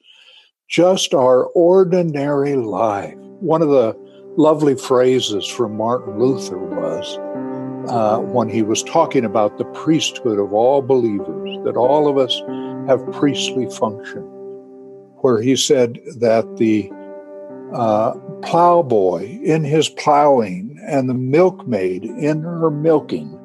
just 0.69 1.13
our 1.13 1.45
ordinary 1.47 2.55
life. 2.55 3.15
One 3.39 3.63
of 3.63 3.69
the 3.69 3.97
lovely 4.37 4.75
phrases 4.75 5.47
from 5.47 5.75
Martin 5.75 6.19
Luther 6.19 6.57
was 6.57 7.17
uh, 7.89 8.19
when 8.19 8.47
he 8.47 8.61
was 8.61 8.83
talking 8.83 9.25
about 9.25 9.57
the 9.57 9.65
priesthood 9.65 10.39
of 10.39 10.53
all 10.53 10.81
believers, 10.83 11.57
that 11.65 11.75
all 11.75 12.07
of 12.07 12.17
us 12.17 12.41
have 12.87 13.11
priestly 13.13 13.67
function, 13.71 14.21
where 15.21 15.41
he 15.41 15.55
said 15.55 15.99
that 16.17 16.57
the 16.57 16.91
uh, 17.73 18.13
plowboy 18.43 19.39
in 19.41 19.63
his 19.63 19.89
plowing 19.89 20.79
and 20.87 21.09
the 21.09 21.15
milkmaid 21.15 22.03
in 22.03 22.41
her 22.41 22.69
milking 22.69 23.39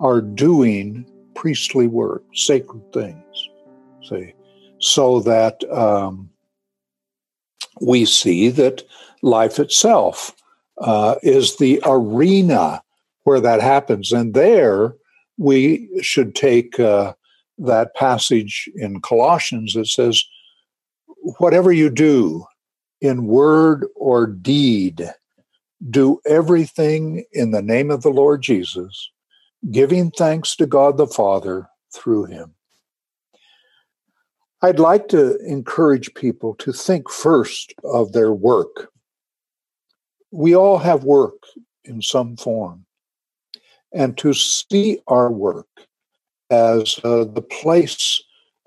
are 0.00 0.20
doing 0.20 0.99
priestly 1.34 1.86
work, 1.86 2.22
sacred 2.34 2.92
things. 2.92 3.48
See, 4.08 4.34
so 4.78 5.20
that 5.20 5.62
um, 5.70 6.30
we 7.80 8.04
see 8.04 8.50
that 8.50 8.82
life 9.22 9.58
itself 9.58 10.34
uh, 10.78 11.16
is 11.22 11.56
the 11.56 11.80
arena 11.84 12.82
where 13.24 13.40
that 13.40 13.60
happens, 13.60 14.12
and 14.12 14.34
there 14.34 14.94
we 15.36 15.88
should 16.02 16.34
take 16.34 16.80
uh, 16.80 17.12
that 17.58 17.94
passage 17.94 18.68
in 18.74 19.00
Colossians 19.00 19.74
that 19.74 19.86
says, 19.86 20.24
"Whatever 21.38 21.72
you 21.72 21.90
do." 21.90 22.46
in 23.00 23.26
word 23.26 23.86
or 23.96 24.26
deed, 24.26 25.10
do 25.88 26.20
everything 26.26 27.24
in 27.32 27.50
the 27.50 27.62
name 27.62 27.90
of 27.90 28.02
the 28.02 28.10
Lord 28.10 28.42
Jesus, 28.42 29.10
giving 29.70 30.10
thanks 30.10 30.56
to 30.56 30.66
God 30.66 30.96
the 30.96 31.06
Father 31.06 31.68
through 31.94 32.24
him. 32.24 32.54
I'd 34.62 34.78
like 34.78 35.08
to 35.08 35.38
encourage 35.38 36.12
people 36.14 36.54
to 36.56 36.72
think 36.72 37.10
first 37.10 37.74
of 37.82 38.12
their 38.12 38.32
work. 38.32 38.90
We 40.30 40.54
all 40.54 40.78
have 40.78 41.04
work 41.04 41.42
in 41.84 42.02
some 42.02 42.36
form, 42.36 42.84
and 43.92 44.16
to 44.18 44.34
see 44.34 45.00
our 45.08 45.30
work 45.30 45.66
as 46.50 47.00
uh, 47.04 47.24
the 47.24 47.42
place 47.42 48.22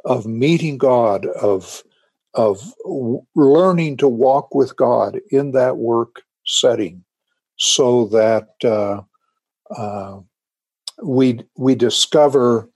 of 0.05 0.25
meeting 0.25 0.77
God, 0.77 1.25
of 1.27 1.83
of 2.33 2.73
learning 3.35 3.97
to 3.97 4.07
walk 4.07 4.55
with 4.55 4.75
God 4.75 5.19
in 5.29 5.51
that 5.51 5.77
work 5.77 6.23
setting 6.45 7.03
so 7.57 8.05
that 8.07 8.49
uh, 8.63 9.01
uh, 9.75 10.19
we, 11.01 11.41
we 11.57 11.75
discover 11.75 12.69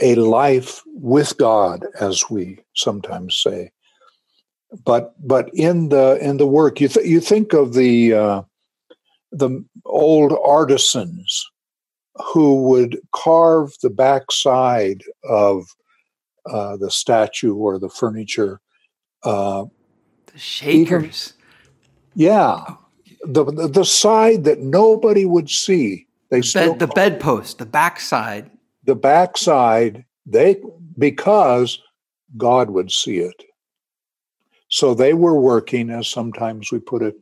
a 0.00 0.14
life 0.14 0.82
with 0.86 1.36
God, 1.38 1.84
as 2.00 2.30
we 2.30 2.58
sometimes 2.74 3.36
say. 3.36 3.70
but 4.84 5.14
but 5.26 5.50
in 5.52 5.90
the 5.90 6.18
in 6.20 6.38
the 6.38 6.46
work, 6.46 6.80
you 6.80 6.88
th- 6.88 7.06
you 7.06 7.20
think 7.20 7.52
of 7.52 7.74
the 7.74 8.14
uh, 8.14 8.42
the 9.30 9.64
old 9.84 10.32
artisans 10.44 11.46
who 12.32 12.62
would 12.62 12.98
carve 13.14 13.72
the 13.82 13.90
backside 13.90 15.02
of 15.24 15.64
uh, 16.50 16.76
the 16.76 16.90
statue 16.90 17.54
or 17.54 17.78
the 17.78 17.88
furniture. 17.88 18.60
Uh, 19.24 19.64
the 20.26 20.38
shakers. 20.38 21.34
Even, 21.34 22.26
yeah, 22.26 22.64
oh. 22.68 22.78
the, 23.24 23.44
the, 23.44 23.68
the 23.68 23.84
side 23.84 24.44
that 24.44 24.60
nobody 24.60 25.24
would 25.24 25.48
see. 25.48 26.06
They 26.32 26.40
the 26.40 26.54
bed, 26.54 26.78
the 26.78 26.86
bedpost, 26.86 27.58
the 27.58 27.66
backside. 27.66 28.50
The 28.84 28.94
backside. 28.94 30.06
They 30.24 30.56
because 30.96 31.78
God 32.38 32.70
would 32.70 32.90
see 32.90 33.18
it. 33.18 33.44
So 34.68 34.94
they 34.94 35.12
were 35.12 35.38
working, 35.38 35.90
as 35.90 36.08
sometimes 36.08 36.72
we 36.72 36.78
put 36.78 37.02
it, 37.02 37.16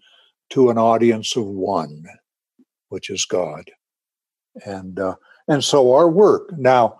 to 0.50 0.70
an 0.70 0.78
audience 0.78 1.34
of 1.34 1.44
one, 1.44 2.04
which 2.90 3.10
is 3.10 3.24
God. 3.24 3.64
And 4.64 5.00
uh, 5.00 5.16
and 5.48 5.64
so 5.64 5.92
our 5.92 6.08
work 6.08 6.56
now 6.56 6.96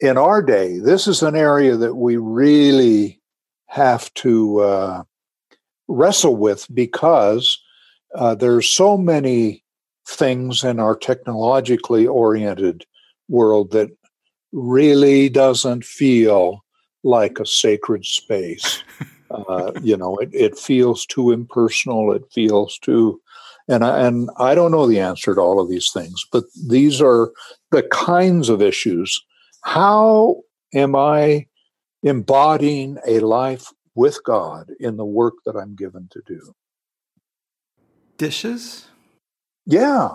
in 0.00 0.16
our 0.16 0.40
day, 0.40 0.78
this 0.78 1.06
is 1.06 1.22
an 1.22 1.36
area 1.36 1.76
that 1.76 1.96
we 1.96 2.16
really 2.16 3.20
have 3.66 4.12
to 4.14 4.60
uh, 4.60 5.02
wrestle 5.86 6.36
with 6.36 6.66
because 6.72 7.62
uh, 8.14 8.34
there's 8.34 8.70
so 8.70 8.96
many 8.96 9.64
things 10.06 10.64
in 10.64 10.78
our 10.80 10.96
technologically 10.96 12.06
oriented 12.06 12.84
world 13.28 13.72
that 13.72 13.90
really 14.52 15.28
doesn't 15.28 15.84
feel 15.84 16.64
like 17.02 17.38
a 17.38 17.46
sacred 17.46 18.04
space. 18.04 18.82
Uh, 19.28 19.72
you 19.82 19.96
know, 19.96 20.16
it, 20.18 20.30
it 20.32 20.56
feels 20.56 21.04
too 21.04 21.32
impersonal. 21.32 22.12
It 22.12 22.22
feels 22.32 22.78
too, 22.78 23.20
and 23.68 23.84
I, 23.84 24.06
and 24.06 24.30
I 24.38 24.54
don't 24.54 24.70
know 24.70 24.86
the 24.86 25.00
answer 25.00 25.34
to 25.34 25.40
all 25.40 25.60
of 25.60 25.68
these 25.68 25.90
things, 25.92 26.24
but 26.30 26.44
these 26.68 27.00
are 27.00 27.32
the 27.72 27.82
kinds 27.82 28.48
of 28.48 28.62
issues. 28.62 29.20
How 29.62 30.42
am 30.72 30.94
I 30.94 31.46
embodying 32.04 32.98
a 33.04 33.18
life 33.18 33.72
with 33.96 34.22
God 34.24 34.70
in 34.78 34.96
the 34.96 35.04
work 35.04 35.34
that 35.44 35.56
I'm 35.56 35.74
given 35.74 36.08
to 36.12 36.22
do? 36.24 36.54
Dishes? 38.18 38.86
Yeah. 39.66 40.10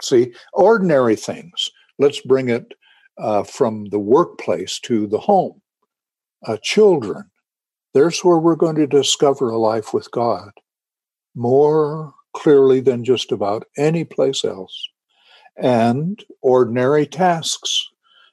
See, 0.00 0.32
ordinary 0.52 1.16
things. 1.16 1.70
Let's 1.98 2.20
bring 2.20 2.48
it 2.48 2.74
uh, 3.18 3.42
from 3.42 3.86
the 3.86 3.98
workplace 3.98 4.80
to 4.80 5.06
the 5.06 5.18
home. 5.18 5.60
Uh, 6.46 6.56
children, 6.62 7.30
there's 7.94 8.20
where 8.20 8.38
we're 8.38 8.56
going 8.56 8.76
to 8.76 8.86
discover 8.86 9.50
a 9.50 9.58
life 9.58 9.92
with 9.92 10.10
God 10.10 10.50
more 11.34 12.14
clearly 12.34 12.80
than 12.80 13.04
just 13.04 13.30
about 13.30 13.64
any 13.76 14.04
place 14.04 14.44
else. 14.44 14.88
And 15.56 16.24
ordinary 16.40 17.06
tasks 17.06 17.88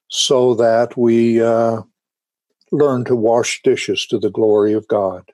so 0.08 0.56
that 0.56 0.98
we 0.98 1.42
uh, 1.42 1.82
learn 2.72 3.06
to 3.06 3.16
wash 3.16 3.62
dishes 3.64 4.06
to 4.08 4.18
the 4.18 4.32
glory 4.32 4.74
of 4.74 4.88
God. 4.88 5.30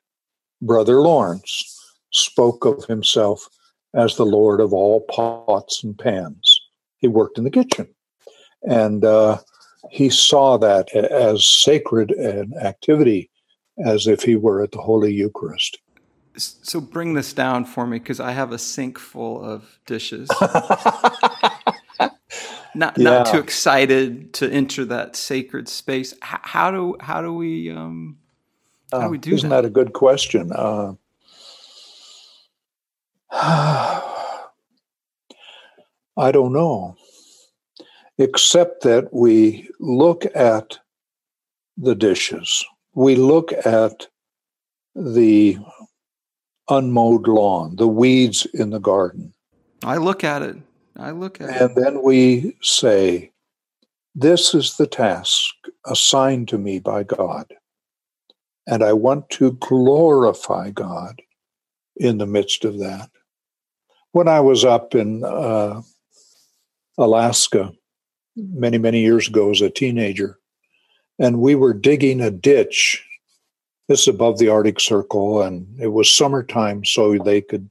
Brother 0.61 1.01
Lawrence 1.01 1.79
spoke 2.11 2.65
of 2.65 2.85
himself 2.85 3.47
as 3.95 4.15
the 4.15 4.25
Lord 4.25 4.59
of 4.59 4.73
all 4.73 5.01
pots 5.01 5.83
and 5.83 5.97
pans. 5.97 6.61
He 6.97 7.07
worked 7.07 7.37
in 7.37 7.43
the 7.43 7.51
kitchen. 7.51 7.87
And 8.63 9.05
uh, 9.05 9.39
he 9.91 10.09
saw 10.09 10.57
that 10.57 10.93
as 10.93 11.45
sacred 11.45 12.11
an 12.11 12.53
activity 12.61 13.29
as 13.83 14.07
if 14.07 14.23
he 14.23 14.35
were 14.35 14.63
at 14.63 14.71
the 14.71 14.81
Holy 14.81 15.13
Eucharist. 15.13 15.77
So 16.37 16.81
bring 16.81 17.13
this 17.13 17.31
down 17.33 17.65
for 17.65 17.87
me 17.87 17.99
because 17.99 18.19
I 18.19 18.31
have 18.31 18.51
a 18.51 18.57
sink 18.57 18.99
full 18.99 19.41
of 19.41 19.79
dishes. 19.85 20.29
not 22.75 22.97
yeah. 22.97 23.03
not 23.03 23.27
too 23.27 23.39
excited 23.39 24.33
to 24.33 24.49
enter 24.49 24.83
that 24.85 25.15
sacred 25.15 25.69
space. 25.69 26.13
How 26.21 26.71
do 26.71 26.97
how 26.99 27.21
do 27.21 27.33
we 27.33 27.71
um, 27.71 28.17
how 28.91 29.03
do 29.03 29.09
we 29.09 29.17
do 29.17 29.31
uh, 29.31 29.35
isn't 29.35 29.49
that? 29.49 29.61
that 29.61 29.67
a 29.67 29.69
good 29.69 29.93
question? 29.93 30.51
Uh, 30.51 30.93
I 36.17 36.31
don't 36.31 36.53
know, 36.53 36.95
except 38.17 38.83
that 38.83 39.13
we 39.13 39.69
look 39.79 40.25
at 40.35 40.79
the 41.77 41.95
dishes 41.95 42.63
we 42.95 43.15
look 43.15 43.51
at 43.51 44.07
the 44.95 45.57
unmowed 46.69 47.27
lawn, 47.27 47.75
the 47.75 47.87
weeds 47.87 48.47
in 48.53 48.69
the 48.71 48.79
garden. 48.79 49.33
I 49.83 49.97
look 49.97 50.23
at 50.23 50.41
it. 50.41 50.55
I 50.97 51.11
look 51.11 51.41
at 51.41 51.49
and 51.49 51.55
it. 51.55 51.61
And 51.61 51.75
then 51.75 52.01
we 52.01 52.55
say, 52.61 53.31
This 54.15 54.55
is 54.55 54.77
the 54.77 54.87
task 54.87 55.53
assigned 55.85 56.47
to 56.47 56.57
me 56.57 56.79
by 56.79 57.03
God. 57.03 57.53
And 58.65 58.81
I 58.81 58.93
want 58.93 59.29
to 59.31 59.51
glorify 59.51 60.71
God 60.71 61.21
in 61.97 62.17
the 62.17 62.25
midst 62.25 62.65
of 62.65 62.79
that. 62.79 63.09
When 64.15 64.29
I 64.29 64.39
was 64.39 64.63
up 64.63 64.95
in 64.95 65.25
uh, 65.25 65.81
Alaska 66.97 67.73
many, 68.37 68.77
many 68.77 69.01
years 69.01 69.27
ago 69.27 69.51
as 69.51 69.59
a 69.59 69.69
teenager, 69.69 70.39
and 71.19 71.41
we 71.41 71.53
were 71.53 71.73
digging 71.73 72.21
a 72.21 72.31
ditch. 72.31 73.05
This 73.89 74.03
is 74.03 74.07
above 74.07 74.37
the 74.37 74.47
Arctic 74.47 74.79
Circle, 74.79 75.41
and 75.41 75.67
it 75.81 75.89
was 75.89 76.09
summertime, 76.09 76.85
so 76.85 77.17
they 77.17 77.41
could 77.41 77.69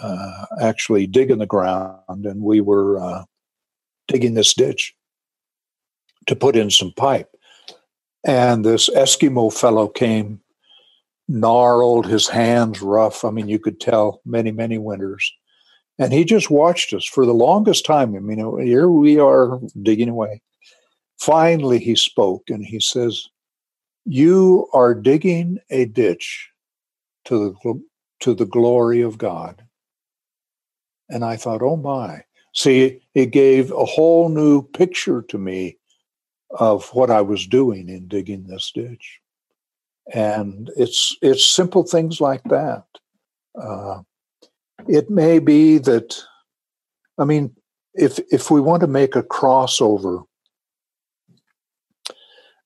uh, 0.00 0.44
actually 0.60 1.08
dig 1.08 1.28
in 1.28 1.40
the 1.40 1.46
ground. 1.46 2.24
And 2.24 2.40
we 2.40 2.60
were 2.60 3.00
uh, 3.00 3.24
digging 4.06 4.34
this 4.34 4.54
ditch 4.54 4.94
to 6.28 6.36
put 6.36 6.54
in 6.54 6.70
some 6.70 6.92
pipe. 6.92 7.34
And 8.24 8.64
this 8.64 8.88
Eskimo 8.90 9.52
fellow 9.52 9.88
came, 9.88 10.40
gnarled, 11.28 12.06
his 12.06 12.28
hands 12.28 12.82
rough. 12.82 13.24
I 13.24 13.30
mean, 13.30 13.48
you 13.48 13.58
could 13.58 13.80
tell 13.80 14.20
many, 14.24 14.50
many 14.50 14.78
winters. 14.78 15.32
And 15.98 16.12
he 16.12 16.24
just 16.24 16.50
watched 16.50 16.92
us 16.92 17.04
for 17.04 17.26
the 17.26 17.34
longest 17.34 17.84
time. 17.84 18.14
I 18.16 18.20
mean, 18.20 18.38
here 18.64 18.88
we 18.88 19.18
are 19.18 19.60
digging 19.82 20.08
away. 20.08 20.40
Finally, 21.18 21.78
he 21.78 21.94
spoke 21.94 22.48
and 22.48 22.64
he 22.64 22.80
says, 22.80 23.28
You 24.04 24.68
are 24.72 24.94
digging 24.94 25.58
a 25.70 25.84
ditch 25.84 26.50
to 27.26 27.56
the, 27.62 27.82
to 28.20 28.34
the 28.34 28.46
glory 28.46 29.02
of 29.02 29.18
God. 29.18 29.62
And 31.08 31.24
I 31.24 31.36
thought, 31.36 31.62
Oh 31.62 31.76
my. 31.76 32.24
See, 32.54 33.00
it 33.14 33.26
gave 33.26 33.70
a 33.70 33.84
whole 33.84 34.28
new 34.28 34.62
picture 34.62 35.22
to 35.28 35.38
me 35.38 35.78
of 36.50 36.88
what 36.90 37.10
I 37.10 37.22
was 37.22 37.46
doing 37.46 37.88
in 37.88 38.08
digging 38.08 38.44
this 38.46 38.70
ditch. 38.74 39.21
And 40.12 40.70
it's 40.76 41.16
it's 41.22 41.44
simple 41.44 41.84
things 41.84 42.20
like 42.20 42.42
that. 42.44 42.84
Uh, 43.60 44.02
it 44.88 45.10
may 45.10 45.38
be 45.38 45.78
that, 45.78 46.16
I 47.18 47.24
mean, 47.24 47.54
if 47.94 48.18
if 48.30 48.50
we 48.50 48.60
want 48.60 48.80
to 48.80 48.86
make 48.88 49.14
a 49.14 49.22
crossover 49.22 50.24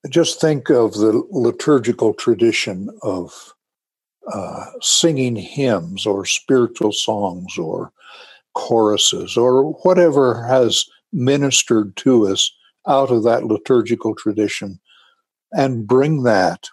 just 0.09 0.41
think 0.41 0.71
of 0.71 0.95
the 0.95 1.23
liturgical 1.31 2.15
tradition 2.15 2.89
of 3.03 3.53
uh, 4.33 4.67
singing 4.81 5.37
hymns 5.37 6.07
or 6.07 6.25
spiritual 6.25 6.93
songs 6.93 7.59
or 7.59 7.93
choruses 8.55 9.37
or 9.37 9.73
whatever 9.83 10.45
has 10.47 10.87
ministered 11.13 11.95
to 11.97 12.27
us 12.27 12.53
out 12.89 13.11
of 13.11 13.23
that 13.25 13.45
liturgical 13.45 14.15
tradition 14.15 14.81
and 15.53 15.87
bring 15.87 16.23
that. 16.23 16.69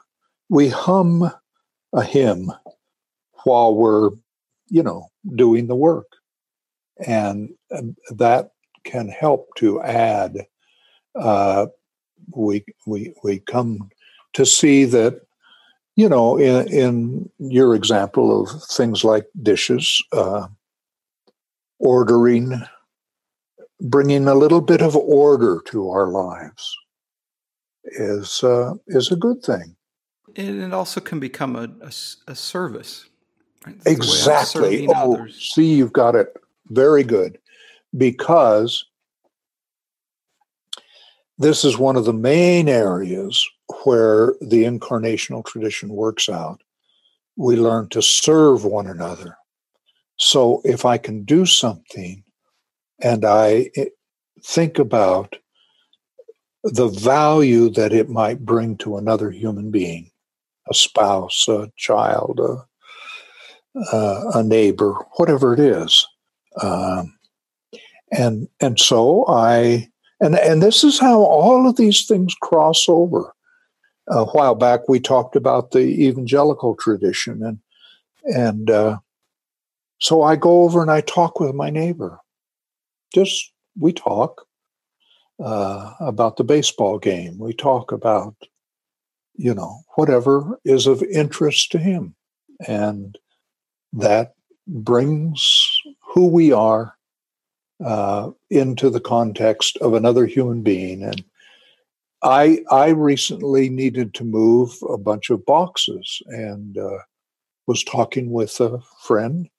We 0.54 0.70
hum 0.70 1.32
a 1.94 2.04
hymn 2.04 2.52
while 3.44 3.74
we're, 3.74 4.12
you 4.70 4.84
know, 4.84 5.08
doing 5.36 5.66
the 5.66 5.76
work. 5.76 6.06
And 7.08 7.50
that 8.12 8.52
can 8.84 9.10
help 9.10 9.48
to 9.56 9.82
add 9.82 10.46
uh, 11.16 11.66
we 12.36 12.63
we 12.86 13.16
we 13.24 13.39
come 13.39 13.89
to 14.34 14.46
see 14.46 14.86
that 14.86 15.22
you 15.96 16.08
know 16.08 16.38
in, 16.38 16.68
in 16.72 17.30
your 17.39 17.74
example 17.74 18.42
of 18.42 18.63
things 18.63 19.04
like 19.04 19.26
dishes 19.42 20.04
uh, 20.12 20.48
ordering 21.80 22.62
bringing 23.82 24.28
a 24.28 24.36
little 24.36 24.62
bit 24.62 24.82
of 24.82 24.96
order 24.96 25.62
to 25.66 25.89
our 25.89 26.08
lives 26.08 26.76
is 27.86 28.44
uh, 28.44 28.74
is 28.88 29.12
a 29.12 29.16
good 29.16 29.42
thing 29.44 29.76
and 30.36 30.62
it 30.62 30.74
also 30.74 31.00
can 31.00 31.19
become 31.19 31.56
a, 31.56 31.69
a, 31.82 31.91
a 32.32 32.36
service 32.36 33.06
right? 33.65 33.76
exactly 33.86 34.88
oh, 34.88 35.15
others. 35.15 35.52
see 35.54 35.76
you've 35.76 35.93
got 35.93 36.15
it 36.15 36.36
very 36.67 37.04
good 37.04 37.38
because 37.98 38.86
this 41.38 41.65
is 41.65 41.78
one 41.78 41.96
of 41.96 42.06
the 42.06 42.13
main 42.13 42.69
areas 42.69 43.48
where 43.84 44.34
the 44.41 44.63
incarnational 44.63 45.46
tradition 45.46 45.89
works 45.89 46.30
out 46.30 46.62
we 47.36 47.56
learn 47.56 47.89
to 47.89 48.02
serve 48.02 48.63
one 48.63 48.88
another. 48.88 49.38
So 50.17 50.62
if 50.63 50.86
I 50.86 50.98
can 50.98 51.24
do 51.24 51.46
something 51.46 52.24
and 53.02 53.26
I 53.26 53.72
eh, 53.76 53.86
think 54.43 54.80
about 54.80 55.36
the 56.63 56.88
value 56.88 57.69
that 57.72 57.91
it 57.91 58.10
might 58.10 58.46
bring 58.46 58.78
to 58.78 58.98
another 58.98 59.32
human 59.32 59.72
being, 59.72 60.12
a 60.69 60.73
spouse, 60.73 61.47
a 61.47 61.71
child, 61.78 62.39
a, 62.39 64.32
a 64.36 64.43
neighbor, 64.43 64.93
whatever 65.17 65.54
it 65.54 65.60
is. 65.60 66.08
Um, 66.62 67.17
and 68.12 68.47
and 68.60 68.80
so 68.80 69.26
I 69.28 69.89
and 70.19 70.36
and 70.36 70.62
this 70.62 70.84
is 70.84 70.99
how 70.99 71.21
all 71.21 71.67
of 71.67 71.76
these 71.76 72.06
things 72.06 72.36
cross 72.41 72.88
over. 72.88 73.34
A 74.10 74.26
while 74.26 74.56
back, 74.56 74.89
we 74.89 74.99
talked 74.99 75.36
about 75.36 75.71
the 75.71 75.80
evangelical 75.80 76.76
tradition, 76.76 77.41
and 77.43 77.60
and 78.26 78.69
uh, 78.69 78.97
so 79.99 80.21
I 80.21 80.36
go 80.36 80.63
over 80.63 80.82
and 80.82 80.91
I 80.91 81.02
talk 81.02 81.39
with 81.39 81.56
my 81.56 81.69
neighbor. 81.69 82.19
Just 83.13 83.52
we 83.80 83.93
talk 83.93 84.45
uh, 85.43 85.93
about 85.99 86.38
the 86.38 86.43
baseball 86.43 86.99
game. 86.99 87.38
We 87.39 87.54
talk 87.54 87.91
about 87.91 88.36
you 89.36 89.54
know 89.54 89.82
whatever 89.96 90.60
is 90.63 90.88
of 90.88 91.04
interest 91.04 91.72
to 91.72 91.78
him, 91.78 92.15
and 92.67 93.17
that 93.93 94.34
brings 94.67 95.82
who 96.02 96.28
we 96.28 96.52
are 96.52 96.96
uh, 97.84 98.32
into 98.50 98.89
the 98.89 99.02
context 99.02 99.78
of 99.78 99.93
another 99.93 100.26
human 100.26 100.62
being. 100.62 101.04
And 101.04 101.24
I 102.22 102.60
I 102.72 102.89
recently 102.89 103.69
needed 103.69 104.13
to 104.15 104.24
move 104.24 104.78
a 104.89 104.98
bunch 104.98 105.30
of 105.30 105.46
boxes 105.46 106.22
and 106.28 106.78
uh, 106.78 107.00
was 107.67 107.84
talking 107.84 108.32
with 108.32 108.60
a 108.62 108.80
friend, 109.02 109.50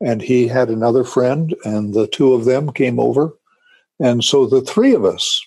and 0.00 0.22
he 0.22 0.46
had 0.46 0.70
another 0.70 1.04
friend, 1.04 1.54
and 1.64 1.92
the 1.92 2.06
two 2.06 2.32
of 2.34 2.44
them 2.44 2.72
came 2.72 2.98
over, 2.98 3.32
and 4.00 4.24
so 4.24 4.46
the 4.46 4.62
three 4.62 4.94
of 4.94 5.04
us 5.04 5.44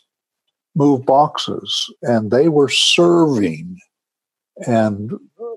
moved 0.75 1.05
boxes, 1.05 1.93
and 2.01 2.31
they 2.31 2.49
were 2.49 2.69
serving 2.69 3.79
and 4.67 5.13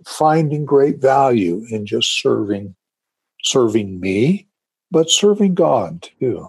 finding 0.06 0.64
great 0.64 1.00
value 1.00 1.64
in 1.70 1.86
just 1.86 2.20
serving 2.20 2.74
serving 3.42 4.00
me 4.00 4.48
but 4.94 5.10
serving 5.10 5.54
God 5.54 6.08
too. 6.20 6.48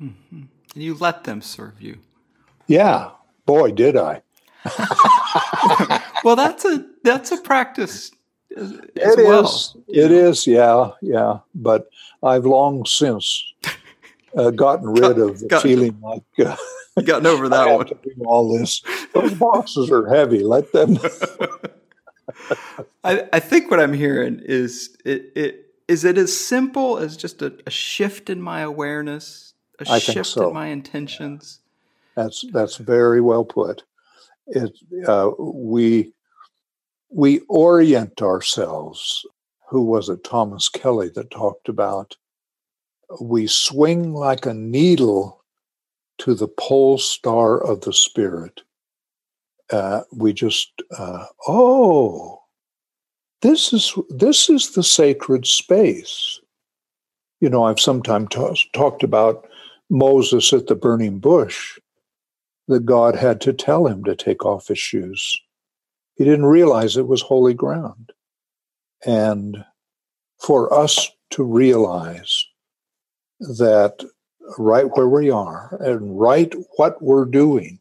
Mm-hmm. 0.00 0.42
And 0.74 0.82
you 0.82 0.94
let 0.94 1.24
them 1.24 1.40
serve 1.40 1.80
you. 1.80 1.98
Yeah, 2.66 3.10
boy, 3.46 3.70
did 3.72 3.96
I. 3.96 4.20
well, 6.24 6.36
that's 6.36 6.66
a 6.66 6.84
that's 7.02 7.32
a 7.32 7.38
practice. 7.38 8.12
As, 8.54 8.72
it 8.72 9.16
well. 9.16 9.44
is. 9.44 9.76
It 9.88 10.10
is. 10.10 10.46
Yeah, 10.46 10.90
yeah. 11.00 11.38
But 11.54 11.88
I've 12.22 12.44
long 12.44 12.84
since 12.84 13.44
uh, 14.36 14.50
gotten 14.50 14.90
rid 14.90 15.18
of 15.18 15.40
the 15.40 15.46
got, 15.46 15.62
feeling 15.62 15.98
like 16.02 16.22
uh, 16.44 16.56
gotten 17.04 17.26
over 17.26 17.48
that 17.48 17.66
one. 17.74 17.88
all 18.26 18.56
this. 18.56 18.82
Those 19.14 19.34
boxes 19.34 19.90
are 19.90 20.06
heavy. 20.08 20.42
Let 20.42 20.72
them. 20.72 20.98
I, 23.04 23.28
I 23.32 23.40
think 23.40 23.70
what 23.70 23.80
I'm 23.80 23.92
hearing 23.92 24.40
is 24.42 24.96
it, 25.04 25.32
it 25.34 25.74
is 25.88 26.04
it 26.04 26.18
as 26.18 26.36
simple 26.36 26.98
as 26.98 27.16
just 27.16 27.42
a, 27.42 27.52
a 27.66 27.70
shift 27.70 28.30
in 28.30 28.40
my 28.40 28.60
awareness, 28.60 29.54
a 29.78 29.90
I 29.90 29.98
shift 29.98 30.30
so. 30.30 30.48
in 30.48 30.54
my 30.54 30.68
intentions? 30.68 31.60
That's 32.14 32.44
that's 32.52 32.76
very 32.76 33.20
well 33.20 33.44
put. 33.44 33.82
It 34.46 34.72
uh, 35.06 35.30
we 35.38 36.12
we 37.10 37.40
orient 37.48 38.22
ourselves. 38.22 39.24
Who 39.68 39.82
was 39.82 40.08
it? 40.08 40.24
Thomas 40.24 40.68
Kelly 40.68 41.10
that 41.14 41.30
talked 41.30 41.68
about 41.68 42.16
we 43.20 43.46
swing 43.46 44.14
like 44.14 44.46
a 44.46 44.54
needle 44.54 45.35
to 46.18 46.34
the 46.34 46.48
pole 46.48 46.98
star 46.98 47.58
of 47.62 47.82
the 47.82 47.92
spirit. 47.92 48.62
Uh, 49.70 50.02
we 50.12 50.32
just 50.32 50.70
uh, 50.96 51.24
oh 51.48 52.40
this 53.42 53.72
is 53.72 53.94
this 54.08 54.48
is 54.48 54.70
the 54.70 54.82
sacred 54.82 55.46
space. 55.46 56.40
You 57.40 57.50
know, 57.50 57.64
I've 57.64 57.80
sometimes 57.80 58.28
t- 58.30 58.70
talked 58.72 59.02
about 59.02 59.46
Moses 59.90 60.52
at 60.52 60.66
the 60.66 60.74
burning 60.74 61.18
bush, 61.18 61.78
that 62.68 62.84
God 62.84 63.14
had 63.14 63.40
to 63.42 63.52
tell 63.52 63.86
him 63.86 64.04
to 64.04 64.16
take 64.16 64.44
off 64.44 64.68
his 64.68 64.78
shoes. 64.78 65.36
He 66.16 66.24
didn't 66.24 66.46
realize 66.46 66.96
it 66.96 67.06
was 67.06 67.22
holy 67.22 67.54
ground. 67.54 68.12
And 69.04 69.64
for 70.40 70.72
us 70.72 71.10
to 71.30 71.44
realize 71.44 72.44
that 73.40 74.04
right 74.58 74.86
where 74.96 75.08
we 75.08 75.30
are 75.30 75.76
and 75.80 76.18
right 76.18 76.54
what 76.76 77.00
we're 77.02 77.24
doing. 77.24 77.78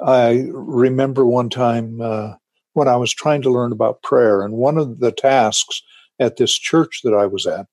I 0.00 0.46
remember 0.50 1.24
one 1.24 1.48
time 1.48 2.00
uh, 2.00 2.34
when 2.74 2.88
I 2.88 2.96
was 2.96 3.12
trying 3.12 3.42
to 3.42 3.50
learn 3.50 3.72
about 3.72 4.02
prayer. 4.02 4.42
And 4.42 4.54
one 4.54 4.76
of 4.76 5.00
the 5.00 5.12
tasks 5.12 5.82
at 6.20 6.36
this 6.36 6.52
church 6.52 7.00
that 7.04 7.14
I 7.14 7.26
was 7.26 7.46
at, 7.46 7.66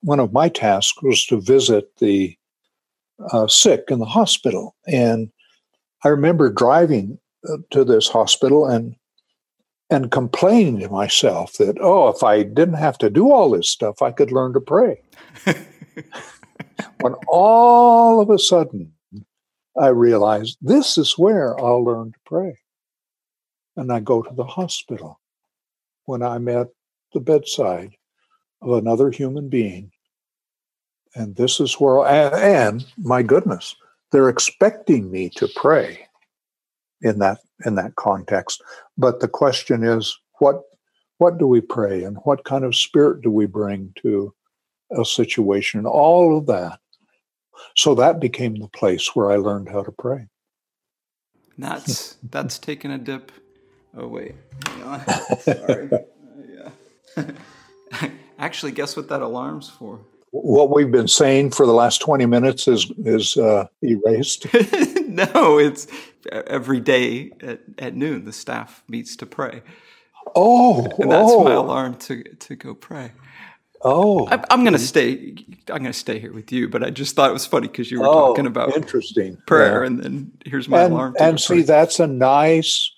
one 0.00 0.20
of 0.20 0.32
my 0.32 0.48
tasks 0.48 1.02
was 1.02 1.26
to 1.26 1.40
visit 1.40 1.94
the 1.98 2.36
uh, 3.32 3.46
sick 3.48 3.84
in 3.88 3.98
the 3.98 4.06
hospital. 4.06 4.76
And 4.86 5.30
I 6.04 6.08
remember 6.08 6.50
driving 6.50 7.18
uh, 7.48 7.58
to 7.70 7.84
this 7.84 8.08
hospital 8.08 8.66
and 8.66 8.96
and 9.90 10.10
complaining 10.10 10.80
to 10.80 10.88
myself 10.88 11.54
that 11.54 11.76
oh 11.80 12.08
if 12.08 12.22
i 12.22 12.42
didn't 12.42 12.74
have 12.74 12.98
to 12.98 13.08
do 13.08 13.30
all 13.30 13.50
this 13.50 13.70
stuff 13.70 14.02
i 14.02 14.10
could 14.10 14.32
learn 14.32 14.52
to 14.52 14.60
pray 14.60 15.00
when 17.00 17.14
all 17.28 18.20
of 18.20 18.30
a 18.30 18.38
sudden 18.38 18.92
i 19.80 19.88
realized 19.88 20.58
this 20.60 20.98
is 20.98 21.18
where 21.18 21.58
i'll 21.60 21.84
learn 21.84 22.12
to 22.12 22.18
pray 22.24 22.56
and 23.78 23.92
I 23.92 24.00
go 24.00 24.22
to 24.22 24.34
the 24.34 24.44
hospital 24.44 25.20
when 26.04 26.20
I'm 26.20 26.48
at 26.48 26.68
the 27.14 27.20
bedside 27.20 27.92
of 28.60 28.72
another 28.72 29.10
human 29.10 29.48
being. 29.48 29.92
And 31.14 31.36
this 31.36 31.60
is 31.60 31.74
where, 31.74 32.04
and, 32.04 32.34
and 32.34 32.86
my 32.98 33.22
goodness, 33.22 33.76
they're 34.10 34.28
expecting 34.28 35.10
me 35.10 35.30
to 35.36 35.48
pray 35.54 36.06
in 37.02 37.20
that 37.20 37.38
in 37.64 37.76
that 37.76 37.94
context. 37.94 38.62
But 38.96 39.20
the 39.20 39.28
question 39.28 39.84
is, 39.84 40.18
what 40.40 40.62
what 41.18 41.38
do 41.38 41.46
we 41.46 41.60
pray, 41.60 42.02
and 42.02 42.16
what 42.24 42.44
kind 42.44 42.64
of 42.64 42.76
spirit 42.76 43.22
do 43.22 43.30
we 43.30 43.46
bring 43.46 43.92
to 44.02 44.34
a 44.90 45.04
situation? 45.04 45.86
All 45.86 46.36
of 46.38 46.46
that. 46.46 46.80
So 47.76 47.94
that 47.96 48.20
became 48.20 48.56
the 48.56 48.68
place 48.68 49.14
where 49.14 49.30
I 49.30 49.36
learned 49.36 49.68
how 49.68 49.82
to 49.82 49.92
pray. 49.92 50.26
That's 51.56 52.16
that's 52.30 52.58
taken 52.58 52.90
a 52.90 52.98
dip 52.98 53.32
Oh 53.96 54.06
wait. 54.06 54.34
Sorry. 55.40 55.90
uh, 55.92 55.98
yeah. 57.16 57.30
Actually, 58.38 58.72
guess 58.72 58.96
what 58.96 59.08
that 59.08 59.22
alarm's 59.22 59.68
for? 59.68 60.00
What 60.30 60.70
we've 60.70 60.90
been 60.90 61.08
saying 61.08 61.50
for 61.50 61.66
the 61.66 61.72
last 61.72 62.00
twenty 62.00 62.26
minutes 62.26 62.68
is 62.68 62.90
is 62.98 63.36
uh, 63.36 63.66
erased. 63.82 64.46
no, 65.08 65.58
it's 65.58 65.86
every 66.30 66.80
day 66.80 67.32
at, 67.40 67.60
at 67.78 67.96
noon. 67.96 68.24
The 68.24 68.32
staff 68.32 68.84
meets 68.88 69.16
to 69.16 69.26
pray. 69.26 69.62
Oh, 70.36 70.86
and 70.98 71.10
that's 71.10 71.30
oh. 71.30 71.44
my 71.44 71.54
alarm 71.54 71.96
to 71.96 72.22
to 72.22 72.56
go 72.56 72.74
pray. 72.74 73.12
Oh, 73.82 74.26
I, 74.28 74.44
am 74.50 74.64
going 74.64 74.72
to 74.72 74.78
stay. 74.78 75.36
I'm 75.68 75.82
going 75.82 75.84
to 75.84 75.92
stay 75.92 76.18
here 76.18 76.32
with 76.32 76.50
you, 76.50 76.68
but 76.68 76.82
I 76.82 76.90
just 76.90 77.14
thought 77.14 77.30
it 77.30 77.34
was 77.34 77.46
funny 77.46 77.68
because 77.68 77.90
you 77.90 78.00
were 78.00 78.06
oh, 78.06 78.28
talking 78.28 78.46
about 78.46 78.76
interesting 78.76 79.36
prayer, 79.46 79.82
yeah. 79.82 79.86
and 79.86 80.02
then 80.02 80.32
here's 80.44 80.68
my 80.68 80.82
and, 80.82 80.92
alarm. 80.92 81.16
and 81.20 81.40
see, 81.40 81.62
that's 81.62 82.00
a 82.00 82.06
nice 82.06 82.90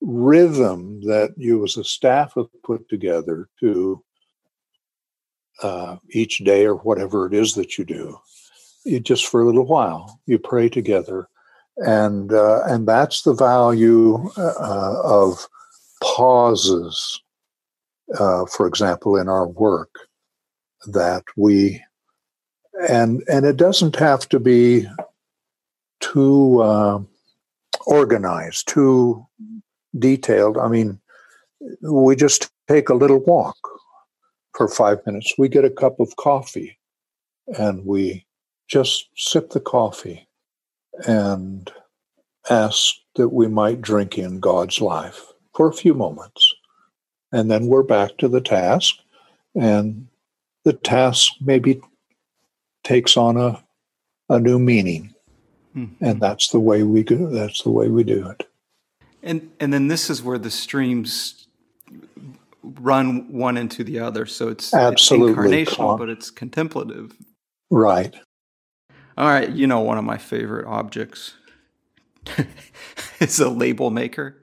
rhythm 0.00 1.00
that 1.02 1.34
you 1.36 1.64
as 1.64 1.76
a 1.76 1.84
staff 1.84 2.34
have 2.36 2.46
put 2.62 2.88
together 2.88 3.48
to 3.58 4.02
uh, 5.62 5.96
each 6.10 6.38
day 6.38 6.64
or 6.64 6.76
whatever 6.76 7.26
it 7.26 7.34
is 7.34 7.54
that 7.54 7.76
you 7.76 7.84
do. 7.84 8.16
You 8.84 9.00
just 9.00 9.26
for 9.26 9.42
a 9.42 9.46
little 9.46 9.66
while 9.66 10.20
you 10.26 10.38
pray 10.38 10.68
together, 10.68 11.28
and 11.78 12.32
uh, 12.32 12.62
and 12.66 12.86
that's 12.86 13.22
the 13.22 13.34
value 13.34 14.30
uh, 14.36 15.02
of 15.04 15.46
pauses. 16.02 17.20
Uh, 18.18 18.44
for 18.46 18.66
example, 18.66 19.16
in 19.16 19.28
our 19.28 19.46
work, 19.46 19.94
that 20.86 21.24
we 21.36 21.82
and 22.88 23.22
and 23.28 23.44
it 23.44 23.56
doesn't 23.56 23.96
have 23.96 24.28
to 24.30 24.40
be 24.40 24.86
too 26.00 26.62
uh, 26.62 27.00
organized, 27.86 28.68
too 28.68 29.26
detailed. 29.98 30.56
I 30.56 30.68
mean, 30.68 31.00
we 31.82 32.16
just 32.16 32.50
take 32.68 32.88
a 32.88 32.94
little 32.94 33.20
walk 33.20 33.56
for 34.56 34.68
five 34.68 35.04
minutes. 35.06 35.34
We 35.36 35.48
get 35.48 35.64
a 35.64 35.70
cup 35.70 36.00
of 36.00 36.16
coffee 36.16 36.78
and 37.58 37.84
we 37.84 38.26
just 38.68 39.08
sip 39.16 39.50
the 39.50 39.60
coffee 39.60 40.28
and 41.06 41.70
ask 42.48 42.94
that 43.16 43.28
we 43.30 43.48
might 43.48 43.82
drink 43.82 44.16
in 44.16 44.40
God's 44.40 44.80
life 44.80 45.26
for 45.54 45.68
a 45.68 45.74
few 45.74 45.94
moments. 45.94 46.54
and 47.32 47.50
then 47.50 47.66
we're 47.66 47.82
back 47.82 48.16
to 48.18 48.28
the 48.28 48.40
task, 48.40 48.96
and 49.54 50.08
the 50.64 50.72
task 50.72 51.32
maybe 51.40 51.80
takes 52.84 53.16
on 53.16 53.36
a 53.36 53.62
a 54.28 54.38
new 54.38 54.58
meaning, 54.58 55.12
mm-hmm. 55.76 56.04
and 56.04 56.20
that's 56.20 56.48
the 56.48 56.60
way 56.60 56.82
we 56.84 57.02
do. 57.02 57.28
That's 57.28 57.62
the 57.62 57.70
way 57.70 57.88
we 57.88 58.04
do 58.04 58.28
it. 58.28 58.48
And 59.22 59.50
and 59.58 59.72
then 59.72 59.88
this 59.88 60.08
is 60.08 60.22
where 60.22 60.38
the 60.38 60.50
streams 60.50 61.46
run 62.62 63.32
one 63.32 63.56
into 63.56 63.84
the 63.84 63.98
other. 63.98 64.26
So 64.26 64.48
it's 64.48 64.72
absolutely 64.72 65.60
it's 65.60 65.72
incarnational, 65.72 65.98
but 65.98 66.08
it's 66.08 66.30
contemplative. 66.30 67.12
Right. 67.70 68.14
All 69.16 69.28
right. 69.28 69.50
You 69.50 69.66
know, 69.66 69.80
one 69.80 69.98
of 69.98 70.04
my 70.04 70.18
favorite 70.18 70.66
objects 70.66 71.34
is 73.20 73.40
a 73.40 73.48
label 73.48 73.90
maker. 73.90 74.36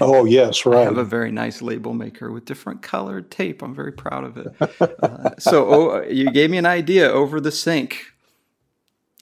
Oh 0.00 0.24
yes, 0.24 0.66
right. 0.66 0.80
I 0.80 0.82
have 0.84 0.98
a 0.98 1.04
very 1.04 1.30
nice 1.30 1.62
label 1.62 1.94
maker 1.94 2.30
with 2.32 2.44
different 2.44 2.82
colored 2.82 3.30
tape. 3.30 3.62
I'm 3.62 3.74
very 3.74 3.92
proud 3.92 4.24
of 4.24 4.36
it. 4.36 4.54
uh, 5.02 5.30
so 5.38 5.66
oh, 5.68 6.02
you 6.02 6.30
gave 6.30 6.50
me 6.50 6.58
an 6.58 6.66
idea 6.66 7.08
over 7.10 7.40
the 7.40 7.52
sink 7.52 8.12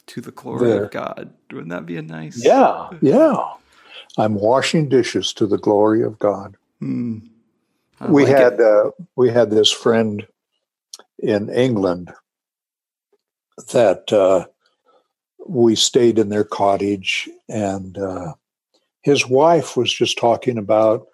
to 0.07 0.21
the 0.21 0.31
glory 0.31 0.71
there. 0.71 0.85
of 0.85 0.91
God. 0.91 1.33
Wouldn't 1.53 1.71
that 1.71 1.87
be 1.87 1.97
a 1.97 2.03
nice? 2.03 2.45
Yeah, 2.45 2.91
yeah. 3.01 3.45
I'm 4.17 4.35
washing 4.35 4.89
dishes 4.89 5.33
to 5.35 5.47
the 5.47 5.59
glory 5.59 6.03
of 6.03 6.19
God. 6.19 6.57
Mm, 6.83 7.29
we 8.09 8.25
like 8.25 8.37
had 8.37 8.61
uh, 8.61 8.91
we 9.17 9.31
had 9.31 9.51
this 9.51 9.71
friend 9.71 10.27
in 11.19 11.51
England 11.51 12.13
that 13.73 14.13
uh, 14.13 14.47
we 15.47 15.75
stayed 15.75 16.19
in 16.19 16.29
their 16.29 16.45
cottage, 16.45 17.29
and 17.49 17.97
uh, 17.99 18.35
his 19.05 19.29
wife 19.29 19.77
was 19.77 19.93
just 19.93 20.19
talking 20.19 20.59
about 20.59 21.07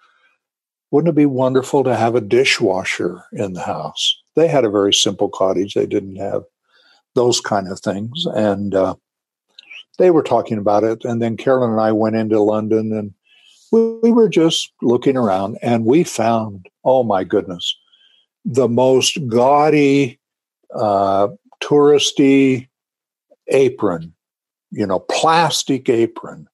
wouldn't 0.89 1.13
it 1.13 1.15
be 1.15 1.25
wonderful 1.25 1.83
to 1.85 1.95
have 1.95 2.15
a 2.15 2.21
dishwasher 2.21 3.23
in 3.31 3.53
the 3.53 3.61
house? 3.61 4.17
They 4.35 4.47
had 4.47 4.65
a 4.65 4.69
very 4.69 4.93
simple 4.93 5.29
cottage; 5.29 5.73
they 5.73 5.85
didn't 5.85 6.17
have 6.17 6.43
those 7.15 7.39
kind 7.39 7.69
of 7.69 7.79
things, 7.79 8.25
and 8.33 8.75
uh, 8.75 8.95
they 9.97 10.11
were 10.11 10.23
talking 10.23 10.57
about 10.57 10.83
it. 10.83 11.05
And 11.05 11.21
then 11.21 11.37
Carolyn 11.37 11.71
and 11.71 11.79
I 11.79 11.91
went 11.91 12.15
into 12.15 12.41
London, 12.41 12.91
and 12.91 13.13
we, 13.71 13.99
we 14.03 14.11
were 14.11 14.29
just 14.29 14.73
looking 14.81 15.15
around, 15.15 15.57
and 15.61 15.85
we 15.85 16.03
found, 16.03 16.67
oh 16.83 17.03
my 17.03 17.23
goodness, 17.23 17.77
the 18.43 18.67
most 18.67 19.17
gaudy, 19.27 20.19
uh, 20.73 21.29
touristy 21.61 22.67
apron 23.47 24.13
you 24.71 24.87
know, 24.87 24.99
plastic 24.99 25.89
apron. 25.89 26.47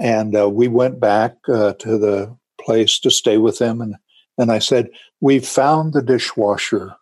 And 0.00 0.34
uh, 0.34 0.48
we 0.48 0.66
went 0.66 0.98
back 0.98 1.36
uh, 1.48 1.74
to 1.74 1.98
the 1.98 2.36
place 2.60 2.98
to 3.00 3.10
stay 3.10 3.36
with 3.38 3.58
them. 3.58 3.80
And, 3.80 3.96
and 4.38 4.50
I 4.50 4.58
said, 4.58 4.88
We 5.20 5.38
found 5.38 5.92
the 5.92 6.02
dishwasher 6.02 6.96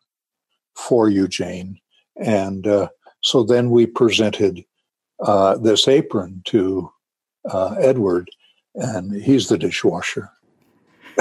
for 0.75 1.09
you, 1.09 1.29
Jane. 1.29 1.81
And 2.17 2.67
uh, 2.67 2.89
so 3.23 3.45
then 3.45 3.71
we 3.71 3.87
presented 3.87 4.65
uh, 5.21 5.57
this 5.59 5.87
apron 5.89 6.43
to 6.47 6.91
uh, 7.49 7.77
Edward, 7.81 8.31
and 8.75 9.15
he's 9.23 9.49
the 9.49 9.59
dishwasher. 9.59 10.31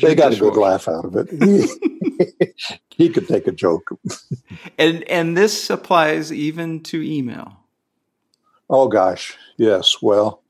they 0.00 0.14
got 0.14 0.34
a 0.34 0.38
good 0.38 0.56
laugh 0.56 0.88
out 0.88 1.06
of 1.06 1.16
it. 1.16 1.28
He, 1.30 1.66
he 2.96 3.08
could 3.08 3.26
take 3.26 3.46
a 3.46 3.52
joke. 3.52 3.98
and 4.78 5.02
and 5.04 5.36
this 5.36 5.70
applies 5.70 6.32
even 6.32 6.82
to 6.84 7.02
email. 7.02 7.63
Oh 8.70 8.88
gosh, 8.88 9.36
yes. 9.56 10.00
Well, 10.02 10.42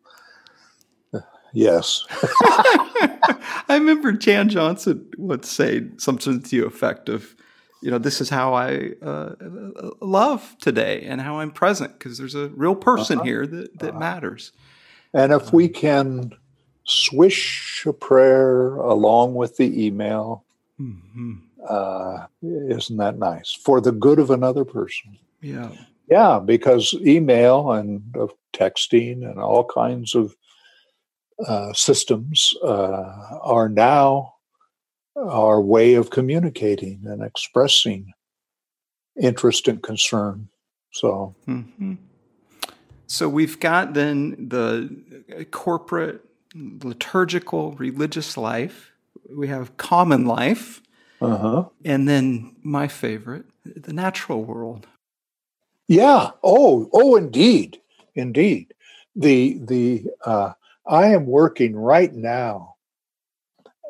yes. 1.53 2.05
I 2.11 3.65
remember 3.71 4.13
Jan 4.13 4.49
Johnson 4.49 5.09
would 5.19 5.45
say 5.45 5.83
something 5.99 6.43
to 6.43 6.49
the 6.49 6.67
effect 6.67 7.09
of, 7.09 7.35
you 7.83 7.91
know, 7.91 7.99
this 7.99 8.21
is 8.21 8.29
how 8.31 8.55
I 8.55 8.93
uh, 9.03 9.35
love 10.01 10.57
today 10.61 11.03
and 11.03 11.21
how 11.21 11.41
I'm 11.41 11.51
present 11.51 11.99
because 11.99 12.19
there's 12.19 12.35
a 12.35 12.49
real 12.49 12.75
person 12.75 13.19
uh-huh. 13.19 13.27
here 13.27 13.47
that, 13.47 13.79
that 13.81 13.91
uh-huh. 13.91 13.99
matters. 13.99 14.53
And 15.13 15.33
if 15.33 15.53
we 15.53 15.69
can 15.69 16.33
swish 16.85 17.85
a 17.87 17.93
prayer 17.93 18.77
along 18.77 19.35
with 19.35 19.57
the 19.57 19.87
email. 19.87 20.45
Mm-hmm. 20.81 21.35
Uh, 21.67 22.27
isn't 22.43 22.99
that 22.99 23.19
nice? 23.19 23.53
For 23.53 23.81
the 23.81 23.93
good 23.93 24.19
of 24.19 24.31
another 24.31 24.65
person. 24.65 25.19
Yeah. 25.41 25.71
Yeah, 26.11 26.41
because 26.45 26.95
email 27.01 27.73
and 27.73 28.03
uh, 28.19 28.27
texting 28.55 29.29
and 29.29 29.39
all 29.39 29.65
kinds 29.65 30.15
of 30.15 30.35
uh, 31.47 31.73
systems 31.73 32.53
uh, 32.63 33.39
are 33.43 33.69
now 33.69 34.35
our 35.17 35.61
way 35.61 35.95
of 35.95 36.11
communicating 36.11 37.03
and 37.07 37.23
expressing 37.23 38.13
interest 39.21 39.69
and 39.69 39.83
concern. 39.83 40.49
So, 40.93 41.35
mm-hmm. 41.49 41.95
so 43.07 43.29
we've 43.29 43.59
got 43.59 43.95
then 43.95 44.49
the 44.49 45.47
corporate 45.51 46.23
liturgical 46.55 47.73
religious 47.73 48.37
life, 48.37 48.93
we 49.29 49.49
have 49.49 49.77
common 49.77 50.27
life, 50.27 50.83
uh-huh. 51.21 51.65
and 51.85 52.09
then 52.09 52.57
my 52.63 52.87
favorite, 52.87 53.47
the 53.65 53.93
natural 53.93 54.45
world. 54.45 54.87
Yeah. 55.89 56.31
Oh, 56.43 56.89
oh, 56.93 57.17
indeed, 57.17 57.81
indeed. 58.15 58.73
The 59.17 59.59
the 59.63 60.07
uh, 60.25 60.53
I 60.87 61.09
am 61.09 61.27
working 61.27 61.77
right 61.77 62.13
now 62.13 62.75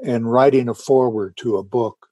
and 0.05 0.31
writing 0.31 0.69
a 0.69 0.75
foreword 0.75 1.37
to 1.39 1.57
a 1.57 1.63
book 1.63 2.09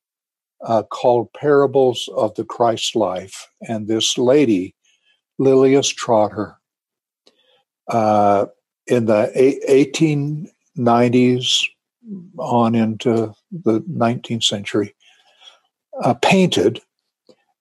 uh, 0.64 0.85
called 0.85 1.33
Parables 1.33 2.09
of 2.16 2.35
the 2.37 2.45
Christ 2.45 2.95
Life, 2.97 3.49
and 3.62 3.88
this 3.88 4.16
lady, 4.16 4.75
Lilias 5.38 5.92
Trotter, 5.95 6.57
uh, 7.88 8.47
in 8.87 9.07
the 9.07 9.31
1890s 9.68 11.66
on 12.38 12.75
into 12.75 13.33
the 13.51 13.81
19th 13.81 14.45
century, 14.45 14.95
uh, 16.03 16.14
painted, 16.14 16.81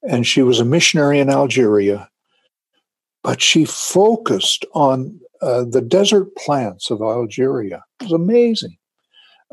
and 0.07 0.25
she 0.25 0.41
was 0.43 0.59
a 0.59 0.65
missionary 0.65 1.19
in 1.19 1.29
Algeria, 1.29 2.09
but 3.23 3.41
she 3.41 3.65
focused 3.65 4.65
on 4.73 5.19
uh, 5.41 5.63
the 5.63 5.81
desert 5.81 6.35
plants 6.35 6.89
of 6.89 7.01
Algeria. 7.01 7.83
It 7.99 8.05
was 8.05 8.11
amazing. 8.13 8.77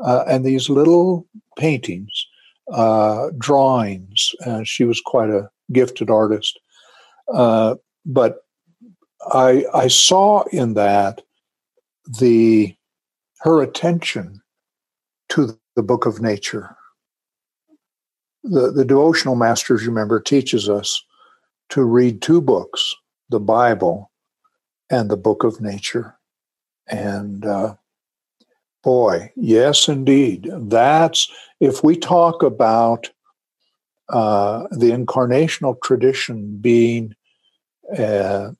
Uh, 0.03 0.23
and 0.27 0.45
these 0.45 0.69
little 0.69 1.27
paintings, 1.57 2.11
uh, 2.71 3.29
drawings, 3.37 4.31
she 4.63 4.85
was 4.85 5.01
quite 5.01 5.29
a 5.29 5.49
gifted 5.71 6.09
artist. 6.09 6.59
Uh, 7.33 7.75
but 8.05 8.37
I, 9.31 9.65
I 9.73 9.87
saw 9.87 10.43
in 10.51 10.73
that 10.75 11.21
the 12.19 12.75
her 13.41 13.61
attention 13.61 14.41
to 15.29 15.57
the 15.75 15.83
book 15.83 16.05
of 16.05 16.21
nature. 16.21 16.75
The, 18.43 18.71
the 18.71 18.85
devotional 18.85 19.35
masters, 19.35 19.85
remember, 19.85 20.19
teaches 20.19 20.69
us 20.69 21.03
to 21.69 21.83
read 21.83 22.21
two 22.21 22.41
books 22.41 22.95
the 23.29 23.39
Bible 23.39 24.11
and 24.89 25.09
the 25.09 25.17
book 25.17 25.43
of 25.43 25.61
nature. 25.61 26.15
And 26.87 27.45
uh, 27.45 27.75
boy, 28.83 29.31
yes, 29.35 29.87
indeed. 29.87 30.49
That's 30.51 31.31
if 31.59 31.83
we 31.83 31.95
talk 31.95 32.43
about 32.43 33.09
uh, 34.09 34.63
the 34.71 34.91
incarnational 34.91 35.79
tradition 35.83 36.57
being 36.59 37.15
uh, 37.97 38.51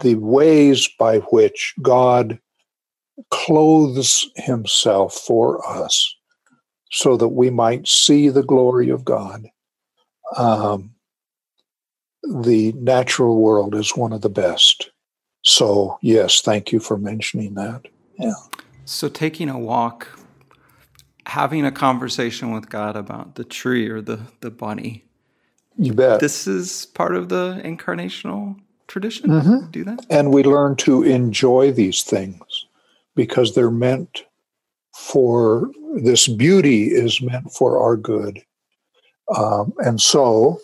the 0.00 0.14
ways 0.16 0.88
by 0.98 1.18
which 1.18 1.74
God 1.82 2.38
clothes 3.30 4.28
himself 4.36 5.14
for 5.14 5.66
us 5.66 6.14
so 6.90 7.16
that 7.16 7.28
we 7.28 7.50
might 7.50 7.88
see 7.88 8.28
the 8.28 8.42
glory 8.42 8.90
of 8.90 9.04
God. 9.04 9.46
Um, 10.36 10.95
the 12.28 12.72
natural 12.72 13.40
world 13.40 13.74
is 13.74 13.96
one 13.96 14.12
of 14.12 14.22
the 14.22 14.28
best. 14.28 14.90
So, 15.42 15.98
yes, 16.02 16.40
thank 16.40 16.72
you 16.72 16.80
for 16.80 16.96
mentioning 16.96 17.54
that. 17.54 17.86
Yeah. 18.18 18.34
So, 18.84 19.08
taking 19.08 19.48
a 19.48 19.58
walk, 19.58 20.08
having 21.26 21.64
a 21.64 21.72
conversation 21.72 22.52
with 22.52 22.68
God 22.68 22.96
about 22.96 23.36
the 23.36 23.44
tree 23.44 23.88
or 23.88 24.00
the, 24.00 24.20
the 24.40 24.50
bunny. 24.50 25.04
You 25.78 25.92
bet. 25.92 26.20
This 26.20 26.46
is 26.46 26.86
part 26.86 27.14
of 27.14 27.28
the 27.28 27.60
incarnational 27.64 28.58
tradition. 28.88 29.30
Mm-hmm. 29.30 29.70
Do 29.70 29.84
that. 29.84 30.06
And 30.10 30.32
we 30.32 30.42
learn 30.42 30.76
to 30.76 31.02
enjoy 31.02 31.72
these 31.72 32.02
things 32.02 32.66
because 33.14 33.54
they're 33.54 33.70
meant 33.70 34.24
for 34.94 35.70
this 36.02 36.26
beauty 36.26 36.86
is 36.86 37.20
meant 37.20 37.52
for 37.52 37.78
our 37.78 37.96
good. 37.96 38.42
Um, 39.36 39.72
and 39.78 40.00
so 40.00 40.60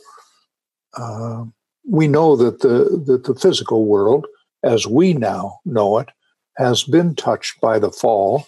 uh, 0.97 1.45
we 1.89 2.07
know 2.09 2.37
that 2.37 2.61
the 2.61 3.03
that 3.07 3.25
the 3.25 3.35
physical 3.35 3.87
world, 3.87 4.27
as 4.63 4.87
we 4.87 5.15
now 5.15 5.59
know 5.65 5.99
it, 5.99 6.09
has 6.57 6.85
been 6.85 7.15
touched 7.15 7.61
by 7.61 7.79
the 7.79 7.91
fall. 7.91 8.47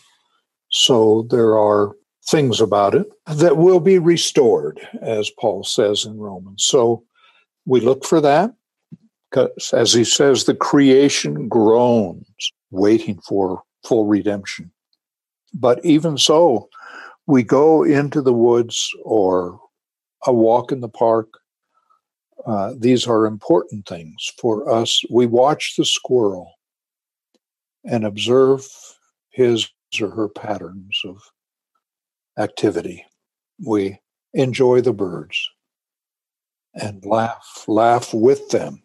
So 0.70 1.26
there 1.30 1.59
are 1.59 1.94
things 2.26 2.61
about 2.61 2.94
it 2.94 3.07
that 3.26 3.57
will 3.57 3.80
be 3.80 3.98
restored, 3.98 4.80
as 5.02 5.30
Paul 5.38 5.62
says 5.64 6.04
in 6.04 6.18
Romans. 6.18 6.64
So 6.64 7.04
we 7.66 7.80
look 7.80 8.04
for 8.04 8.20
that 8.20 8.54
because, 9.30 9.72
as 9.72 9.92
he 9.92 10.04
says, 10.04 10.44
the 10.44 10.54
creation 10.54 11.48
groans, 11.48 12.26
waiting 12.70 13.20
for 13.26 13.62
full 13.85 14.07
redemption. 14.07 14.70
But 15.52 15.85
even 15.85 16.18
so, 16.18 16.68
we 17.26 17.42
go 17.42 17.83
into 17.83 18.20
the 18.20 18.33
woods 18.33 18.90
or 19.04 19.61
a 20.26 20.33
walk 20.33 20.72
in 20.72 20.80
the 20.80 20.88
park. 20.88 21.28
Uh, 22.47 22.75
these 22.79 23.07
are 23.07 23.27
important 23.27 23.87
things 23.87 24.33
for 24.38 24.70
us. 24.70 25.03
We 25.11 25.27
watch 25.27 25.75
the 25.77 25.85
squirrel 25.85 26.53
and 27.85 28.05
observe 28.05 28.66
his 29.31 29.68
or 30.01 30.11
her 30.11 30.29
patterns 30.29 31.01
of 31.05 31.23
activity. 32.38 33.05
We 33.64 34.01
enjoy 34.33 34.81
the 34.81 34.92
birds 34.92 35.49
and 36.75 37.05
laugh, 37.05 37.64
laugh 37.68 38.12
with 38.12 38.51
them. 38.51 38.83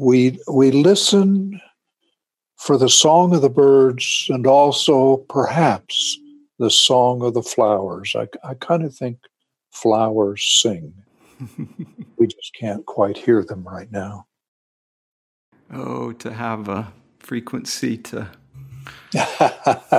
We, 0.00 0.40
we 0.50 0.72
listen 0.72 1.60
for 2.56 2.76
the 2.76 2.88
song 2.88 3.34
of 3.34 3.42
the 3.42 3.50
birds 3.50 4.26
and 4.28 4.46
also 4.46 5.18
perhaps 5.28 6.18
the 6.58 6.70
song 6.70 7.22
of 7.22 7.34
the 7.34 7.42
flowers. 7.42 8.14
I, 8.16 8.26
I 8.42 8.54
kind 8.54 8.82
of 8.82 8.94
think 8.94 9.18
flowers 9.70 10.42
sing. 10.44 10.92
we 12.18 12.26
just 12.26 12.54
can't 12.54 12.84
quite 12.86 13.16
hear 13.16 13.44
them 13.44 13.64
right 13.64 13.90
now. 13.90 14.26
Oh, 15.72 16.12
to 16.12 16.32
have 16.32 16.68
a 16.68 16.92
frequency 17.18 17.98
to 17.98 18.28
to 19.12 19.90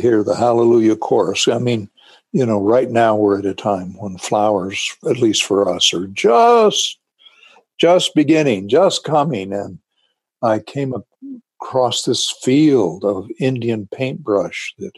hear 0.00 0.24
the 0.24 0.34
hallelujah 0.36 0.96
chorus. 0.96 1.48
I 1.48 1.58
mean, 1.58 1.88
you 2.32 2.46
know, 2.46 2.60
right 2.60 2.90
now 2.90 3.14
we're 3.14 3.38
at 3.38 3.46
a 3.46 3.54
time 3.54 3.96
when 3.98 4.16
flowers, 4.16 4.96
at 5.08 5.18
least 5.18 5.44
for 5.44 5.68
us, 5.68 5.92
are 5.92 6.06
just 6.06 6.98
just 7.78 8.14
beginning, 8.14 8.68
just 8.68 9.04
coming. 9.04 9.52
And 9.52 9.78
I 10.40 10.60
came 10.60 10.94
across 11.60 12.04
this 12.04 12.34
field 12.42 13.04
of 13.04 13.28
Indian 13.38 13.88
paintbrush 13.92 14.74
that 14.78 14.92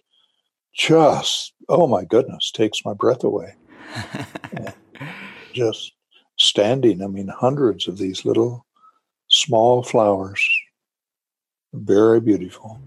just, 0.74 1.53
oh 1.68 1.87
my 1.87 2.05
goodness, 2.05 2.50
takes 2.50 2.85
my 2.85 2.94
breath 2.94 3.24
away. 3.24 3.55
just 5.52 5.92
standing, 6.37 7.02
I 7.02 7.07
mean, 7.07 7.28
hundreds 7.28 7.88
of 7.88 7.98
these 7.98 8.24
little 8.24 8.66
small 9.28 9.83
flowers 9.83 10.40
very 11.74 12.20
beautiful. 12.20 12.80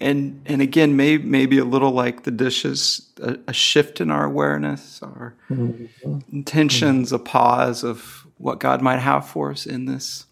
And 0.00 0.42
and 0.44 0.60
again, 0.60 0.96
maybe 0.96 1.24
maybe 1.24 1.58
a 1.58 1.64
little 1.64 1.92
like 1.92 2.24
the 2.24 2.30
dishes, 2.30 3.10
a, 3.22 3.38
a 3.48 3.52
shift 3.52 4.00
in 4.00 4.10
our 4.10 4.24
awareness, 4.24 5.02
our 5.02 5.34
mm-hmm. 5.48 6.18
intentions, 6.30 7.08
mm-hmm. 7.08 7.16
a 7.16 7.18
pause 7.20 7.82
of 7.82 8.26
what 8.36 8.60
God 8.60 8.82
might 8.82 8.98
have 8.98 9.26
for 9.26 9.50
us 9.50 9.64
in 9.64 9.86
this. 9.86 10.26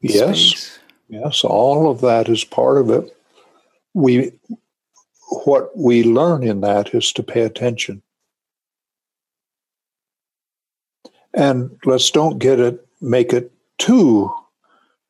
Yes, 0.00 0.38
space. 0.38 0.78
yes, 1.08 1.44
all 1.44 1.90
of 1.90 2.00
that 2.00 2.28
is 2.28 2.44
part 2.44 2.78
of 2.78 2.88
it. 2.88 3.14
We 3.92 4.32
what 5.44 5.76
we 5.76 6.02
learn 6.02 6.42
in 6.42 6.62
that 6.62 6.94
is 6.94 7.12
to 7.12 7.22
pay 7.22 7.42
attention. 7.42 8.02
And 11.34 11.78
let's 11.84 12.10
don't 12.10 12.38
get 12.38 12.60
it, 12.60 12.86
make 13.00 13.32
it 13.32 13.52
too 13.78 14.30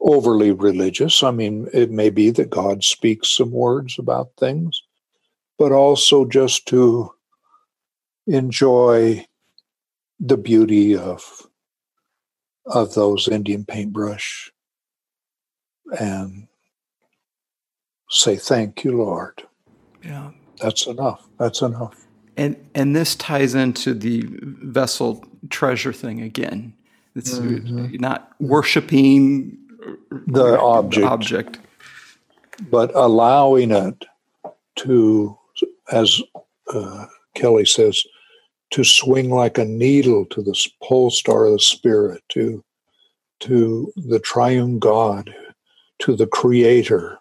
overly 0.00 0.52
religious. 0.52 1.22
I 1.22 1.30
mean, 1.30 1.68
it 1.72 1.90
may 1.90 2.10
be 2.10 2.30
that 2.30 2.50
God 2.50 2.84
speaks 2.84 3.28
some 3.28 3.50
words 3.50 3.98
about 3.98 4.30
things, 4.38 4.82
but 5.58 5.72
also 5.72 6.24
just 6.24 6.66
to 6.68 7.12
enjoy 8.26 9.26
the 10.20 10.36
beauty 10.36 10.96
of 10.96 11.46
of 12.66 12.94
those 12.94 13.26
Indian 13.26 13.64
paintbrush 13.64 14.52
and 15.98 16.46
say 18.08 18.36
thank 18.36 18.84
you, 18.84 18.96
Lord. 18.96 19.42
Yeah. 20.04 20.30
That's 20.60 20.86
enough. 20.86 21.28
That's 21.38 21.60
enough. 21.60 22.06
And 22.36 22.56
and 22.74 22.96
this 22.96 23.14
ties 23.14 23.54
into 23.54 23.94
the 23.94 24.24
vessel 24.30 25.24
treasure 25.50 25.92
thing 25.92 26.20
again. 26.20 26.74
It's 27.14 27.38
mm-hmm. 27.38 27.96
not 27.96 28.32
worshiping 28.40 29.58
the 30.26 30.58
object, 30.58 31.06
object, 31.06 31.58
but 32.70 32.90
allowing 32.94 33.70
it 33.70 34.04
to, 34.76 35.36
as 35.90 36.22
uh, 36.72 37.06
Kelly 37.34 37.66
says, 37.66 38.02
to 38.70 38.84
swing 38.84 39.30
like 39.30 39.58
a 39.58 39.64
needle 39.64 40.24
to 40.26 40.42
the 40.42 40.58
pole 40.82 41.10
star 41.10 41.44
of 41.44 41.52
the 41.52 41.58
spirit, 41.58 42.22
to 42.30 42.64
to 43.40 43.92
the 43.96 44.20
triune 44.20 44.78
God, 44.78 45.34
to 45.98 46.14
the 46.14 46.28
Creator, 46.28 47.18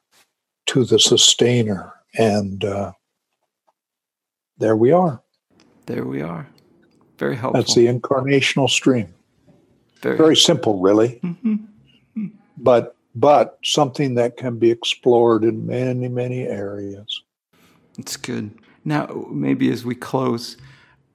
to 0.68 0.86
the 0.86 1.00
Sustainer, 1.00 1.94
and 2.18 2.64
uh, 2.64 2.92
there 4.62 4.78
we 4.78 4.92
are. 4.92 5.22
There 5.88 6.06
we 6.06 6.22
are. 6.22 6.48
Very 7.18 7.36
helpful. 7.36 7.62
That's 7.62 7.76
the 7.76 7.88
incarnational 7.88 8.70
stream. 8.70 9.14
Very, 10.02 10.18
Very 10.18 10.38
simple, 10.38 10.80
really. 10.80 11.20
Mm-hmm 11.24 11.66
but 12.62 12.96
but 13.14 13.58
something 13.64 14.16
that 14.16 14.38
can 14.38 14.58
be 14.58 14.72
explored 14.72 15.44
in 15.44 15.66
many 15.66 16.08
many 16.08 16.44
areas. 16.48 17.22
It's 17.98 18.16
good. 18.16 18.52
Now, 18.86 19.28
maybe 19.30 19.70
as 19.72 19.84
we 19.84 19.96
close, 19.96 20.58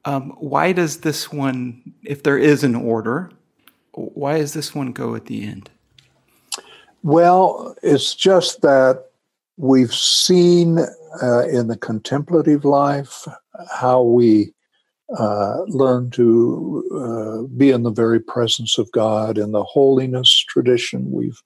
um, 0.04 0.30
why 0.38 0.72
does 0.72 0.98
this 0.98 1.32
one, 1.32 1.94
if 2.04 2.22
there 2.22 2.38
is 2.38 2.62
an 2.62 2.76
order, 2.76 3.30
why 3.92 4.38
does 4.38 4.52
this 4.52 4.74
one 4.74 4.92
go 4.92 5.16
at 5.16 5.24
the 5.24 5.44
end? 5.44 5.70
Well, 7.02 7.74
it's 7.82 8.14
just 8.14 8.60
that 8.60 9.06
we've 9.56 9.94
seen 9.94 10.78
uh, 11.22 11.46
in 11.46 11.68
the 11.68 11.76
contemplative 11.76 12.64
life 12.64 13.26
how 13.70 14.02
we 14.02 14.52
uh, 15.18 15.62
learn 15.66 16.10
to 16.10 16.82
uh, 16.94 17.46
be 17.56 17.70
in 17.70 17.82
the 17.82 17.92
very 17.92 18.20
presence 18.20 18.78
of 18.78 18.90
God. 18.92 19.38
In 19.38 19.52
the 19.52 19.62
holiness 19.62 20.44
tradition, 20.48 21.12
we've 21.12 21.40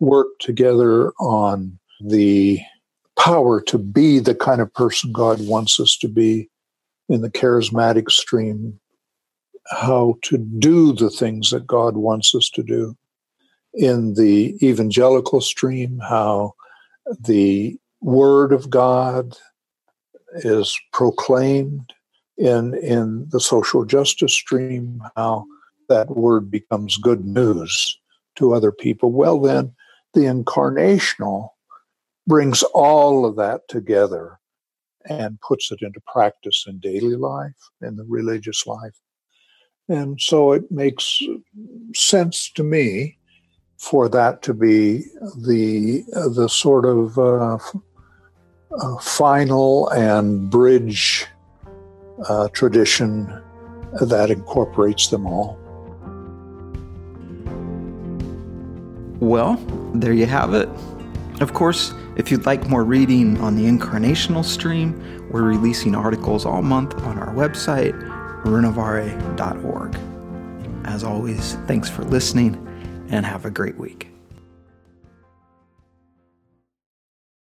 worked 0.00 0.42
together 0.42 1.12
on 1.18 1.78
the 2.00 2.60
power 3.18 3.60
to 3.62 3.78
be 3.78 4.18
the 4.18 4.34
kind 4.34 4.60
of 4.60 4.72
person 4.72 5.12
God 5.12 5.46
wants 5.46 5.80
us 5.80 5.96
to 5.98 6.08
be. 6.08 6.48
In 7.08 7.22
the 7.22 7.30
charismatic 7.30 8.08
stream, 8.10 8.78
how 9.68 10.14
to 10.22 10.38
do 10.38 10.92
the 10.92 11.10
things 11.10 11.50
that 11.50 11.66
God 11.66 11.96
wants 11.96 12.34
us 12.34 12.48
to 12.50 12.62
do. 12.62 12.96
In 13.74 14.14
the 14.14 14.56
evangelical 14.62 15.40
stream, 15.40 15.98
how 15.98 16.54
the 17.18 17.76
Word 18.00 18.52
of 18.52 18.70
God 18.70 19.36
is 20.36 20.78
proclaimed 20.92 21.92
in 22.38 22.74
in 22.74 23.26
the 23.30 23.40
social 23.40 23.84
justice 23.84 24.32
stream 24.32 25.02
how 25.16 25.44
that 25.88 26.16
word 26.16 26.50
becomes 26.50 26.96
good 26.96 27.24
news 27.24 27.98
to 28.36 28.54
other 28.54 28.72
people. 28.72 29.12
Well 29.12 29.40
then 29.40 29.74
the 30.14 30.20
incarnational 30.20 31.50
brings 32.26 32.62
all 32.74 33.26
of 33.26 33.36
that 33.36 33.68
together 33.68 34.38
and 35.06 35.40
puts 35.40 35.70
it 35.72 35.80
into 35.82 36.00
practice 36.12 36.64
in 36.66 36.78
daily 36.78 37.16
life 37.16 37.70
in 37.82 37.96
the 37.96 38.04
religious 38.08 38.66
life. 38.66 38.96
And 39.88 40.20
so 40.20 40.52
it 40.52 40.70
makes 40.70 41.20
sense 41.94 42.50
to 42.52 42.62
me 42.62 43.18
for 43.76 44.08
that 44.08 44.42
to 44.42 44.54
be 44.54 45.04
the 45.36 46.04
the 46.34 46.48
sort 46.48 46.84
of 46.84 47.18
uh, 47.18 47.58
uh, 48.72 48.98
final 48.98 49.88
and 49.90 50.50
bridge 50.50 51.26
uh, 52.28 52.48
tradition 52.48 53.26
that 54.00 54.30
incorporates 54.30 55.08
them 55.08 55.26
all. 55.26 55.58
Well, 59.20 59.56
there 59.94 60.12
you 60.12 60.26
have 60.26 60.54
it. 60.54 60.68
Of 61.40 61.52
course, 61.54 61.92
if 62.16 62.30
you'd 62.30 62.46
like 62.46 62.68
more 62.68 62.84
reading 62.84 63.38
on 63.40 63.56
the 63.56 63.64
incarnational 63.64 64.44
stream, 64.44 65.28
we're 65.30 65.42
releasing 65.42 65.94
articles 65.94 66.44
all 66.44 66.62
month 66.62 66.94
on 67.02 67.18
our 67.18 67.34
website, 67.34 67.92
renovare.org. 68.44 69.96
As 70.84 71.04
always, 71.04 71.54
thanks 71.66 71.88
for 71.88 72.02
listening 72.04 72.66
and 73.10 73.24
have 73.26 73.44
a 73.44 73.50
great 73.50 73.76
week. 73.76 74.09